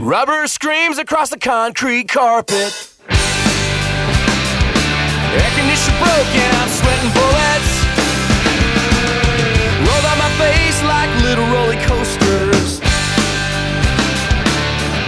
Rubber 0.00 0.46
screams 0.46 0.98
across 0.98 1.28
the 1.30 1.38
concrete 1.38 2.08
carpet. 2.08 2.94
Air 5.30 5.50
conditioner 5.54 5.98
broken, 5.98 6.67
sweating 6.98 7.14
bullets 7.14 7.70
rolled 9.86 10.06
on 10.10 10.18
my 10.18 10.30
face 10.38 10.78
like 10.82 11.10
little 11.22 11.46
roller 11.46 11.78
coasters. 11.86 12.80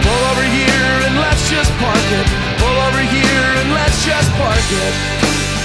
Pull 0.03 0.23
over 0.31 0.47
here 0.55 0.95
and 1.07 1.19
let's 1.19 1.51
just 1.51 1.71
park 1.83 2.07
it. 2.15 2.29
Pull 2.59 2.77
over 2.87 3.03
here 3.03 3.47
and 3.61 3.75
let's 3.75 4.05
just 4.07 4.31
park 4.39 4.67
it. 4.71 4.95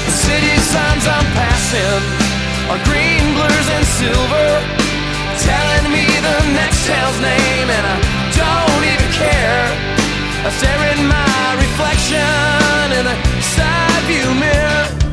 City 0.09 0.57
signs 0.73 1.05
I'm 1.05 1.27
passing 1.37 2.01
are 2.69 2.81
green, 2.89 3.21
blues, 3.37 3.67
and 3.69 3.85
silver, 3.85 4.49
telling 5.45 5.85
me 5.93 6.05
the 6.09 6.37
next 6.57 6.87
town's 6.87 7.19
name, 7.21 7.69
and 7.69 7.85
I 7.85 7.97
don't 8.33 8.83
even 8.89 9.09
care. 9.13 9.65
I 10.41 10.49
stare 10.49 10.81
in 10.97 11.05
my 11.05 11.45
reflection 11.61 12.97
in 12.97 13.05
the 13.05 13.15
side 13.53 14.01
view 14.09 14.33
mirror. 14.33 15.04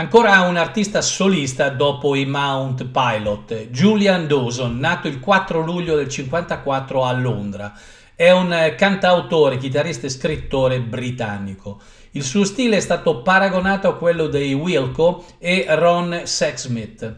Ancora 0.00 0.42
un 0.42 0.56
artista 0.56 1.02
solista 1.02 1.70
dopo 1.70 2.14
i 2.14 2.24
Mount 2.24 2.86
Pilot, 2.86 3.66
Julian 3.70 4.28
Dawson, 4.28 4.78
nato 4.78 5.08
il 5.08 5.18
4 5.18 5.60
luglio 5.60 5.96
del 5.96 6.06
54 6.08 7.02
a 7.02 7.10
Londra. 7.14 7.76
È 8.14 8.30
un 8.30 8.74
cantautore, 8.76 9.56
chitarrista 9.56 10.06
e 10.06 10.10
scrittore 10.10 10.80
britannico. 10.80 11.80
Il 12.12 12.22
suo 12.22 12.44
stile 12.44 12.76
è 12.76 12.80
stato 12.80 13.22
paragonato 13.22 13.88
a 13.88 13.96
quello 13.96 14.28
dei 14.28 14.54
Wilco 14.54 15.24
e 15.40 15.66
Ron 15.70 16.20
Sexsmith. 16.22 17.16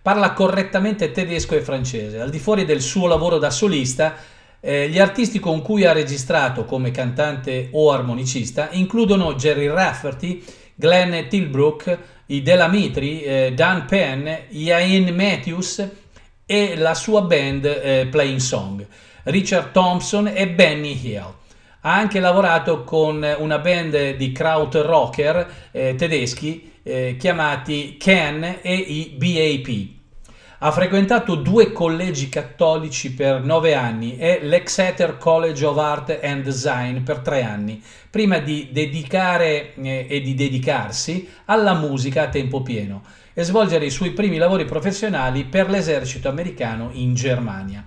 Parla 0.00 0.32
correttamente 0.32 1.10
tedesco 1.10 1.54
e 1.54 1.60
francese. 1.60 2.18
Al 2.18 2.30
di 2.30 2.38
fuori 2.38 2.64
del 2.64 2.80
suo 2.80 3.08
lavoro 3.08 3.36
da 3.36 3.50
solista, 3.50 4.14
eh, 4.58 4.88
gli 4.88 4.98
artisti 4.98 5.38
con 5.38 5.60
cui 5.60 5.84
ha 5.84 5.92
registrato 5.92 6.64
come 6.64 6.92
cantante 6.92 7.68
o 7.72 7.92
armonicista 7.92 8.70
includono 8.70 9.34
Jerry 9.34 9.66
Rafferty, 9.66 10.42
Glenn 10.74 11.28
Tilbrook, 11.28 11.98
i 12.26 12.42
Delamitri, 12.42 13.22
eh, 13.22 13.52
Dan 13.54 13.86
Penn, 13.86 14.28
Ian 14.50 15.14
Matthews 15.14 15.88
e 16.46 16.76
la 16.76 16.94
sua 16.94 17.22
band 17.22 17.64
eh, 17.64 18.06
Playing 18.10 18.38
Song, 18.38 18.86
Richard 19.24 19.72
Thompson 19.72 20.26
e 20.28 20.48
Benny 20.48 20.98
Hill. 21.02 21.34
Ha 21.84 21.94
anche 21.94 22.20
lavorato 22.20 22.84
con 22.84 23.26
una 23.38 23.58
band 23.58 24.16
di 24.16 24.32
krautrocker 24.32 25.70
eh, 25.72 25.94
tedeschi 25.96 26.72
eh, 26.82 27.16
chiamati 27.18 27.96
Ken 27.98 28.58
e 28.62 28.74
i 28.74 29.16
BAP. 29.16 30.01
Ha 30.64 30.70
frequentato 30.70 31.34
due 31.34 31.72
collegi 31.72 32.28
cattolici 32.28 33.14
per 33.14 33.42
nove 33.42 33.74
anni 33.74 34.16
e 34.16 34.38
l'Exeter 34.42 35.18
College 35.18 35.64
of 35.64 35.76
Art 35.76 36.20
and 36.22 36.44
Design 36.44 36.98
per 36.98 37.18
tre 37.18 37.42
anni, 37.42 37.82
prima 38.08 38.38
di 38.38 38.68
dedicare 38.70 39.74
eh, 39.74 40.06
e 40.08 40.20
di 40.20 40.34
dedicarsi 40.34 41.28
alla 41.46 41.74
musica 41.74 42.22
a 42.22 42.28
tempo 42.28 42.62
pieno 42.62 43.02
e 43.34 43.42
svolgere 43.42 43.86
i 43.86 43.90
suoi 43.90 44.12
primi 44.12 44.36
lavori 44.36 44.64
professionali 44.64 45.46
per 45.46 45.68
l'esercito 45.68 46.28
americano 46.28 46.90
in 46.92 47.14
Germania. 47.14 47.84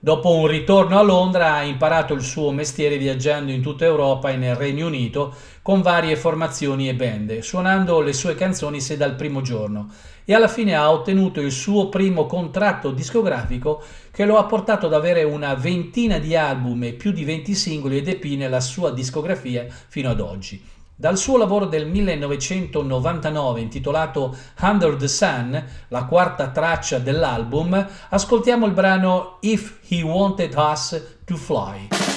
Dopo 0.00 0.34
un 0.34 0.46
ritorno 0.46 0.98
a 0.98 1.02
Londra 1.02 1.56
ha 1.56 1.62
imparato 1.62 2.14
il 2.14 2.22
suo 2.22 2.50
mestiere 2.52 2.96
viaggiando 2.96 3.52
in 3.52 3.60
tutta 3.60 3.84
Europa 3.84 4.30
e 4.30 4.36
nel 4.36 4.54
Regno 4.54 4.86
Unito 4.86 5.34
con 5.60 5.82
varie 5.82 6.16
formazioni 6.16 6.88
e 6.88 6.94
band, 6.94 7.40
suonando 7.40 8.00
le 8.00 8.14
sue 8.14 8.34
canzoni 8.34 8.80
se 8.80 8.96
dal 8.96 9.14
primo 9.14 9.42
giorno 9.42 9.90
e 10.24 10.34
alla 10.34 10.48
fine 10.48 10.74
ha 10.74 10.90
ottenuto 10.90 11.40
il 11.40 11.52
suo 11.52 11.88
primo 11.88 12.26
contratto 12.26 12.90
discografico 12.90 13.82
che 14.10 14.24
lo 14.24 14.38
ha 14.38 14.44
portato 14.44 14.86
ad 14.86 14.94
avere 14.94 15.22
una 15.22 15.54
ventina 15.54 16.18
di 16.18 16.34
album 16.34 16.84
e 16.84 16.92
più 16.92 17.12
di 17.12 17.24
20 17.24 17.54
singoli 17.54 17.98
ed 17.98 18.08
EP 18.08 18.24
nella 18.36 18.60
sua 18.60 18.90
discografia 18.90 19.66
fino 19.88 20.10
ad 20.10 20.20
oggi. 20.20 20.72
Dal 20.96 21.18
suo 21.18 21.36
lavoro 21.36 21.66
del 21.66 21.88
1999 21.88 23.60
intitolato 23.60 24.36
Under 24.60 24.94
the 24.94 25.08
Sun, 25.08 25.64
la 25.88 26.04
quarta 26.04 26.50
traccia 26.50 26.98
dell'album, 26.98 27.88
ascoltiamo 28.10 28.64
il 28.64 28.72
brano 28.72 29.38
If 29.40 29.78
He 29.88 30.02
Wanted 30.02 30.54
Us 30.54 31.02
to 31.24 31.34
Fly. 31.34 32.13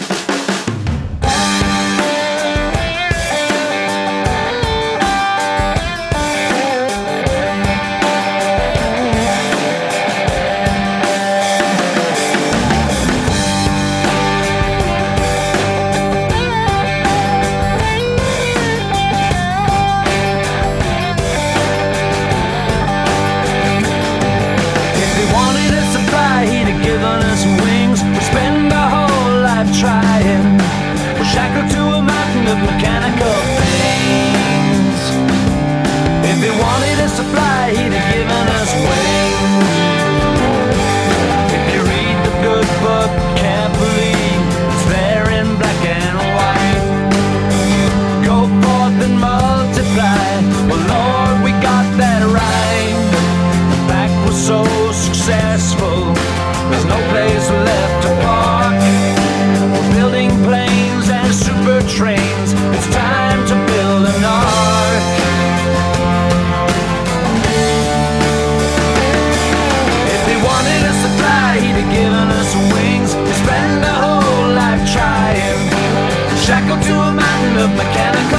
Shackled 76.48 76.82
to 76.82 76.94
a 76.94 77.12
mountain 77.12 77.58
of 77.58 77.76
mechanical 77.76 78.37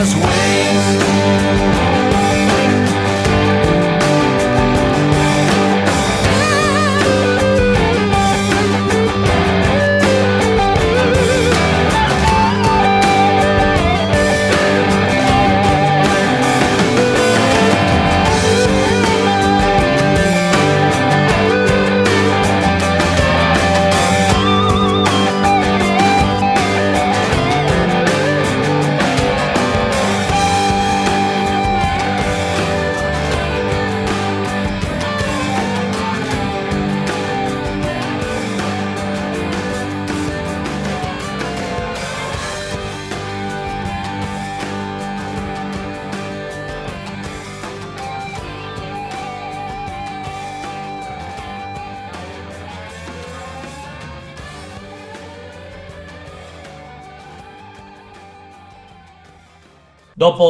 us 0.00 0.14
to 0.14 0.37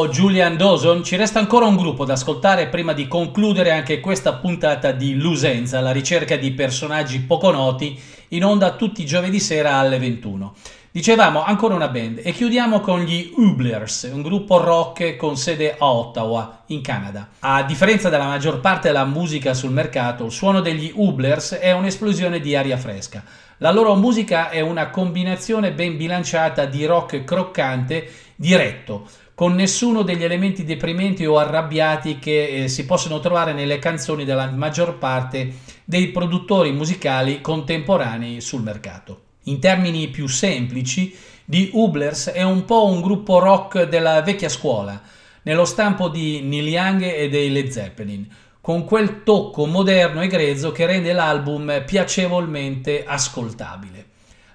Dopo 0.09 0.21
Julian 0.21 0.57
Dawson 0.57 1.05
ci 1.05 1.17
resta 1.17 1.39
ancora 1.39 1.67
un 1.67 1.77
gruppo 1.77 2.07
da 2.07 2.15
ascoltare 2.15 2.69
prima 2.69 2.95
di 2.95 3.07
concludere 3.07 3.73
anche 3.73 4.01
questa 4.01 4.33
puntata 4.33 4.91
di 4.91 5.15
Lusenza, 5.15 5.79
alla 5.79 5.93
ricerca 5.93 6.37
di 6.37 6.51
personaggi 6.53 7.21
poco 7.21 7.51
noti, 7.51 8.01
in 8.29 8.43
onda 8.43 8.73
tutti 8.73 9.03
i 9.03 9.05
giovedì 9.05 9.39
sera 9.39 9.75
alle 9.75 9.99
21. 9.99 10.55
Dicevamo 10.91 11.45
ancora 11.45 11.75
una 11.75 11.89
band 11.89 12.23
e 12.25 12.33
chiudiamo 12.33 12.81
con 12.81 13.01
gli 13.01 13.35
Hublers, 13.37 14.09
un 14.11 14.23
gruppo 14.23 14.57
rock 14.57 15.17
con 15.17 15.37
sede 15.37 15.77
a 15.79 15.85
Ottawa, 15.85 16.63
in 16.69 16.81
Canada. 16.81 17.29
A 17.41 17.63
differenza 17.65 18.09
della 18.09 18.27
maggior 18.27 18.61
parte 18.61 18.89
della 18.89 19.05
musica 19.05 19.53
sul 19.53 19.73
mercato, 19.73 20.25
il 20.25 20.33
suono 20.33 20.63
degli 20.63 20.91
Hublers 20.95 21.53
è 21.53 21.73
un'esplosione 21.73 22.41
di 22.41 22.57
aria 22.57 22.79
fresca. 22.79 23.23
La 23.59 23.73
loro 23.73 23.95
musica 23.95 24.49
è 24.49 24.61
una 24.61 24.89
combinazione 24.89 25.73
ben 25.73 25.99
bilanciata 25.99 26.65
di 26.65 26.87
rock 26.87 27.25
croccante 27.25 28.11
diretto, 28.37 29.07
con 29.39 29.55
nessuno 29.55 30.03
degli 30.03 30.25
elementi 30.25 30.65
deprimenti 30.65 31.25
o 31.25 31.39
arrabbiati 31.39 32.19
che 32.19 32.65
eh, 32.65 32.69
si 32.69 32.85
possono 32.85 33.21
trovare 33.21 33.53
nelle 33.53 33.79
canzoni 33.79 34.25
della 34.25 34.51
maggior 34.51 34.99
parte 34.99 35.59
dei 35.85 36.09
produttori 36.09 36.73
musicali 36.73 37.41
contemporanei 37.41 38.41
sul 38.41 38.63
mercato. 38.63 39.21
In 39.45 39.61
termini 39.61 40.09
più 40.09 40.27
semplici, 40.27 41.17
The 41.45 41.71
Hublers 41.73 42.31
è 42.31 42.43
un 42.43 42.65
po' 42.65 42.87
un 42.87 43.01
gruppo 43.01 43.39
rock 43.39 43.85
della 43.85 44.23
vecchia 44.23 44.49
scuola, 44.49 45.01
nello 45.43 45.65
stampo 45.65 46.09
di 46.09 46.41
Neil 46.41 46.67
Young 46.67 47.03
e 47.03 47.29
dei 47.29 47.53
Led 47.53 47.69
Zeppelin, 47.69 48.29
con 48.61 48.85
quel 48.85 49.23
tocco 49.23 49.67
moderno 49.67 50.21
e 50.21 50.27
grezzo 50.27 50.73
che 50.73 50.85
rende 50.85 51.13
l'album 51.13 51.85
piacevolmente 51.87 53.05
ascoltabile. 53.07 54.08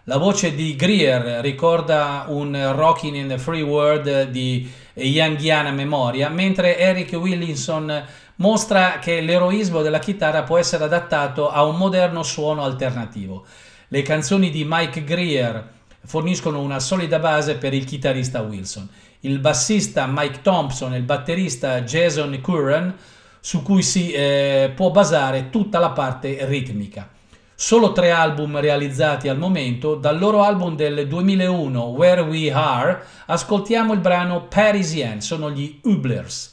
La 0.07 0.17
voce 0.17 0.53
di 0.53 0.75
Greer 0.75 1.39
ricorda 1.39 2.25
un 2.27 2.73
Rockin' 2.75 3.15
in 3.15 3.29
the 3.29 3.37
Free 3.37 3.61
World 3.61 4.23
di 4.31 4.69
Youngiana 4.95 5.71
memoria, 5.71 6.27
mentre 6.27 6.77
Eric 6.77 7.13
Williamson 7.13 8.05
mostra 8.35 8.99
che 8.99 9.21
l'eroismo 9.21 9.81
della 9.81 9.99
chitarra 9.99 10.43
può 10.43 10.57
essere 10.57 10.83
adattato 10.83 11.49
a 11.49 11.63
un 11.63 11.77
moderno 11.77 12.21
suono 12.21 12.65
alternativo. 12.65 13.45
Le 13.87 14.01
canzoni 14.01 14.49
di 14.49 14.65
Mike 14.67 15.05
Greer 15.05 15.69
forniscono 16.03 16.59
una 16.59 16.81
solida 16.81 17.19
base 17.19 17.55
per 17.55 17.73
il 17.73 17.85
chitarrista 17.85 18.41
Wilson. 18.41 18.89
Il 19.21 19.39
bassista 19.39 20.05
Mike 20.05 20.41
Thompson 20.41 20.93
e 20.93 20.97
il 20.97 21.03
batterista 21.03 21.79
Jason 21.83 22.37
Curran 22.41 22.93
su 23.39 23.63
cui 23.63 23.81
si 23.81 24.11
eh, 24.11 24.69
può 24.75 24.91
basare 24.91 25.49
tutta 25.49 25.79
la 25.79 25.91
parte 25.91 26.39
ritmica. 26.41 27.12
Solo 27.55 27.91
tre 27.91 28.09
album 28.09 28.59
realizzati 28.59 29.27
al 29.27 29.37
momento, 29.37 29.93
dal 29.93 30.17
loro 30.17 30.41
album 30.41 30.75
del 30.75 31.07
2001 31.07 31.79
Where 31.79 32.21
We 32.21 32.51
Are, 32.51 33.03
ascoltiamo 33.27 33.93
il 33.93 33.99
brano 33.99 34.47
Parisienne, 34.47 35.21
sono 35.21 35.51
gli 35.51 35.79
Hublers. 35.83 36.52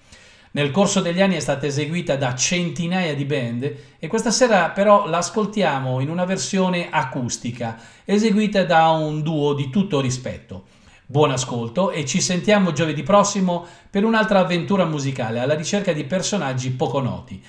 Nel 0.51 0.71
corso 0.71 1.01
degli 1.01 1.21
anni 1.21 1.35
è 1.35 1.41
stata 1.41 1.67
eseguita 1.67 2.15
da 2.15 2.33
centinaia 2.33 3.13
di 3.13 3.25
band 3.25 3.75
e 3.99 4.07
questa 4.07 4.31
sera 4.31 4.69
però 4.69 5.05
l'ascoltiamo 5.07 5.99
in 5.99 6.09
una 6.09 6.25
versione 6.25 6.89
acustica, 6.89 7.77
eseguita 8.03 8.63
da 8.63 8.89
un 8.89 9.21
duo 9.21 9.53
di 9.53 9.69
tutto 9.69 9.99
rispetto. 9.99 10.63
Buon 11.07 11.29
ascolto 11.29 11.91
e 11.91 12.03
ci 12.03 12.19
sentiamo 12.19 12.71
giovedì 12.71 13.03
prossimo 13.03 13.63
per 13.91 14.03
un'altra 14.03 14.39
avventura 14.39 14.85
musicale 14.85 15.39
alla 15.39 15.53
ricerca 15.53 15.93
di 15.93 16.03
personaggi 16.03 16.71
poco 16.71 16.99
noti. 16.99 17.39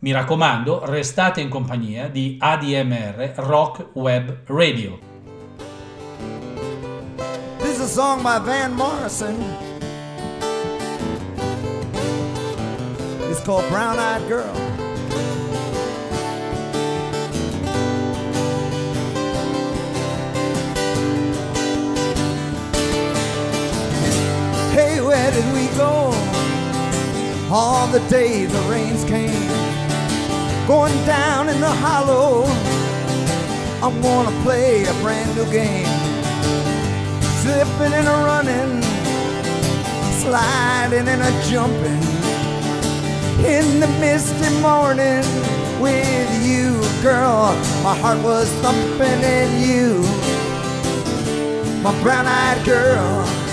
Mi 0.00 0.12
raccomando, 0.12 0.84
restate 0.84 1.40
in 1.40 1.48
compagnia 1.48 2.08
di 2.08 2.36
ADMR 2.38 3.32
Rock 3.36 3.86
Web 3.94 4.42
Radio. 4.48 4.98
This 7.60 7.78
is 7.78 7.80
a 7.80 7.88
song 7.88 8.20
by 8.20 8.38
Van 8.38 8.74
Morrison. 8.74 9.42
It's 13.30 13.42
called 13.42 13.66
Brown 13.70 13.98
Eyed 13.98 14.28
Girl. 14.28 14.75
Where 25.06 25.30
did 25.30 25.46
we 25.54 25.68
go? 25.76 26.10
All 27.50 27.86
the 27.86 28.00
days 28.08 28.52
the 28.52 28.60
rains 28.68 29.04
came. 29.04 29.48
Going 30.66 30.96
down 31.06 31.48
in 31.48 31.60
the 31.60 31.70
hollow. 31.70 32.44
I'm 33.82 34.00
gonna 34.02 34.42
play 34.42 34.84
a 34.84 34.92
brand 34.94 35.36
new 35.36 35.48
game 35.52 35.86
slipping 37.46 37.92
and 37.92 38.08
a 38.08 38.16
running, 38.26 38.82
sliding 40.18 41.06
and 41.06 41.22
a 41.22 41.32
jumping 41.48 42.02
in 43.44 43.78
the 43.78 43.86
misty 44.00 44.50
morning 44.60 45.22
with 45.80 46.30
you, 46.44 46.80
girl. 47.02 47.54
My 47.84 47.94
heart 47.94 48.18
was 48.24 48.50
thumping 48.62 49.22
in 49.22 49.50
you, 49.68 50.02
my 51.82 51.92
brown 52.02 52.26
eyed 52.26 52.64
girl. 52.64 53.45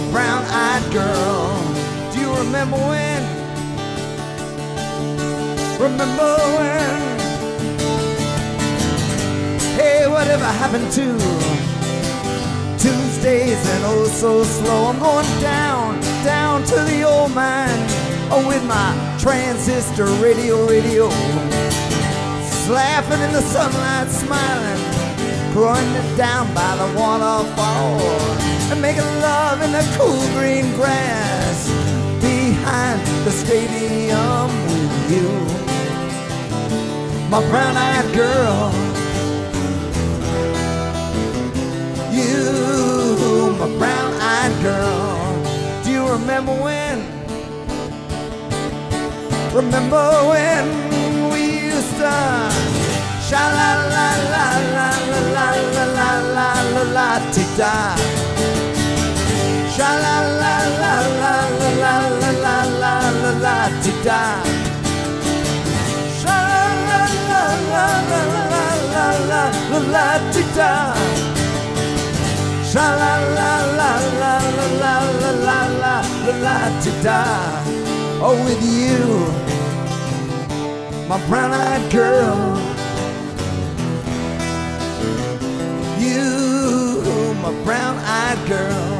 My 0.00 0.10
brown 0.12 0.44
eyed 0.46 0.92
girl. 0.92 1.60
Do 2.12 2.20
you 2.20 2.34
remember 2.34 2.76
when? 2.76 3.22
Remember 5.78 6.36
when? 6.56 7.18
Hey, 9.76 10.08
whatever 10.08 10.44
happened 10.44 10.90
to 10.92 11.06
Tuesdays 12.78 13.60
and 13.72 13.84
oh 13.84 14.06
so 14.06 14.42
slow? 14.42 14.86
I'm 14.86 14.98
going 14.98 15.26
down, 15.42 16.00
down 16.24 16.64
to 16.64 16.76
the 16.76 17.02
old 17.02 17.34
mine 17.34 17.84
oh, 18.30 18.44
with 18.48 18.64
my 18.64 18.96
transistor 19.20 20.06
radio, 20.24 20.66
radio. 20.66 21.08
Laughing 22.72 23.20
in 23.20 23.32
the 23.32 23.42
sunlight, 23.42 24.08
smiling, 24.08 24.82
growing 25.52 26.16
down 26.16 26.46
by 26.54 26.76
the 26.76 26.86
waterfall, 26.98 28.29
and 28.70 28.80
making 28.80 29.02
love 29.20 29.62
in 29.62 29.72
the 29.72 29.82
cool 29.98 30.20
green 30.38 30.72
grass 30.76 31.68
behind 32.20 33.00
the 33.24 33.30
stadium 33.30 34.48
with 34.70 35.10
you, 35.10 35.28
my 37.28 37.40
brown-eyed 37.50 38.14
girl. 38.14 38.70
You, 42.12 43.56
my 43.58 43.68
brown-eyed 43.78 44.62
girl. 44.62 45.82
Do 45.82 45.90
you 45.90 46.08
remember 46.08 46.52
when? 46.52 46.98
Remember 49.52 50.06
when 50.30 50.64
we 51.32 51.42
used 51.72 51.96
to 52.02 52.14
sha 53.26 53.42
la 53.58 53.70
la 53.94 54.08
la 54.34 54.46
la 54.74 54.88
la 55.12 55.28
la 55.34 55.48
la 55.76 55.88
la 55.96 56.10
la 56.36 56.50
la 56.74 56.82
la. 57.58 58.19
Sha 59.80 59.92
la 60.04 60.16
la 60.40 60.56
la 60.80 60.94
la 61.20 61.34
la 61.80 61.94
la 62.20 62.32
la 62.44 62.56
la 62.82 62.96
la 63.22 63.30
la 63.44 63.56
ti 63.82 63.92
da. 64.04 64.20
Sha 66.20 66.36
la 66.48 66.64
la 66.88 67.00
la 67.30 67.44
la 67.70 67.84
la 68.12 68.64
la 68.92 69.06
la 69.30 69.42
la 69.70 69.78
la 69.94 70.06
ti 70.32 70.42
da. 70.56 70.72
Sha 72.70 72.86
la 73.00 73.14
la 73.38 73.52
la 73.78 73.90
la 74.20 74.34
la 74.60 74.68
la 74.82 74.94
la 75.22 75.32
la 75.46 75.58
la 75.82 75.94
la 76.26 76.32
la 76.44 76.56
ti 76.82 76.92
da. 77.02 77.22
Oh, 78.20 78.36
with 78.44 78.62
you, 78.80 79.02
my 81.08 81.18
brown-eyed 81.26 81.90
girl. 81.90 82.38
You, 86.06 86.28
my 87.42 87.52
brown-eyed 87.64 88.40
girl. 88.46 88.99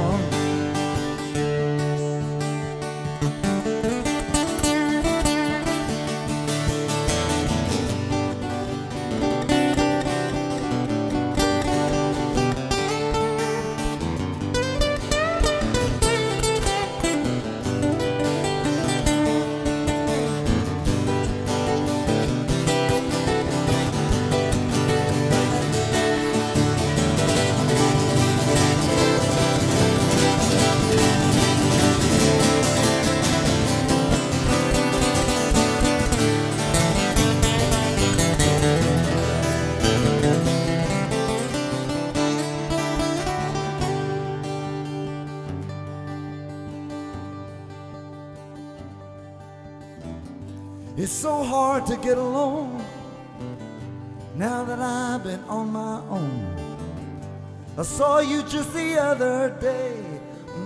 Saw 58.01 58.19
you 58.19 58.43
just 58.45 58.73
the 58.73 58.99
other 58.99 59.51
day. 59.61 59.95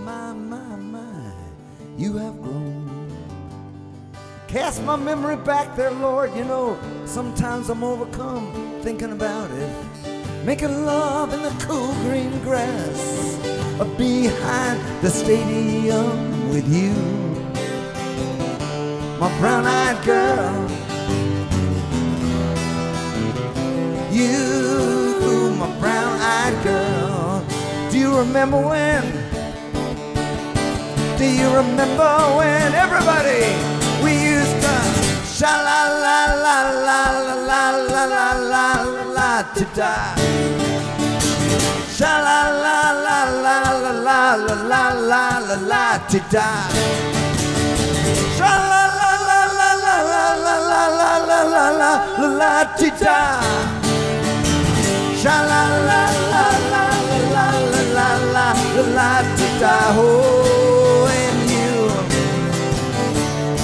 My, 0.04 0.32
my, 0.32 0.76
my, 0.76 1.32
you 1.96 2.16
have 2.16 2.40
grown. 2.40 3.10
Cast 4.46 4.80
my 4.84 4.94
memory 4.94 5.34
back 5.34 5.74
there, 5.74 5.90
Lord. 5.90 6.32
You 6.36 6.44
know, 6.44 6.78
sometimes 7.06 7.70
I'm 7.70 7.82
overcome 7.82 8.44
thinking 8.82 9.10
about 9.10 9.50
it. 9.50 9.72
making 10.44 10.86
love 10.86 11.34
in 11.34 11.42
the 11.42 11.54
cool 11.66 11.92
green 12.04 12.30
grass 12.42 13.00
behind 13.98 14.78
the 15.02 15.10
stadium 15.10 16.50
with 16.50 16.66
you, 16.72 16.94
my 19.18 19.30
brown 19.40 19.66
eyed 19.66 19.98
girl. 20.04 20.70
You, 24.12 24.63
you 28.14 28.20
remember 28.20 28.58
when? 28.58 29.02
Do 31.18 31.26
you 31.26 31.48
remember 31.50 32.10
when 32.38 32.72
everybody 32.74 33.42
we 34.04 34.12
used 34.34 34.56
to 34.62 34.74
sha 35.36 35.50
la 35.66 35.80
la 36.04 36.18
la 36.44 36.58
la 36.86 37.00
la 37.48 37.62
la 37.92 38.04
la 38.14 38.26
la 38.52 38.66
la 39.16 39.42
to 39.54 39.64
die? 39.74 40.14
Sha 41.96 42.12
la 42.26 42.40
la 42.64 42.78
la 43.06 43.18
la 43.46 43.58
la 43.82 43.96
la 44.06 44.26
la 44.46 44.62
la 44.70 44.82
la 45.10 45.22
la 45.48 45.56
la 45.70 45.98
to 46.10 46.20
die. 46.30 46.70
Sha 48.36 48.52
la 48.70 48.82
la 49.00 49.10
la 49.28 49.40
la 49.58 49.70
la 49.82 49.96
la 50.04 50.24
la 50.44 50.54
la 50.54 50.84
la 51.00 51.12
la 51.14 51.42
la 51.52 51.66
la 51.82 51.92
la 52.18 52.28
la 52.40 52.52
to 52.78 52.88
die. 53.02 53.44
Sha 55.20 55.36
la 55.50 55.62
la 55.88 56.02
la 56.32 56.46
la 56.72 56.83
the 58.74 58.82
life 58.82 59.36
to 59.38 59.46
die. 59.60 59.94
Oh, 59.96 61.06
and 61.06 61.50
you, 61.54 61.74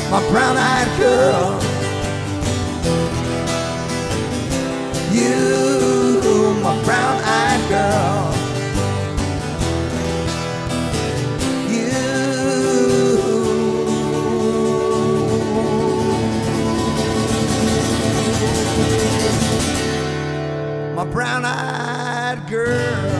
my 0.09 0.21
brown 0.31 0.57
eyed 0.57 0.89
girl. 0.99 1.59
You, 5.13 6.61
my 6.63 6.75
brown 6.85 7.21
eyed 7.25 7.69
girl. 7.69 8.35
You, 11.75 11.91
my 20.95 21.05
brown 21.05 21.45
eyed 21.45 22.49
girl. 22.49 23.20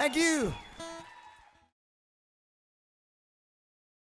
Thank 0.00 0.16
you. 0.16 0.54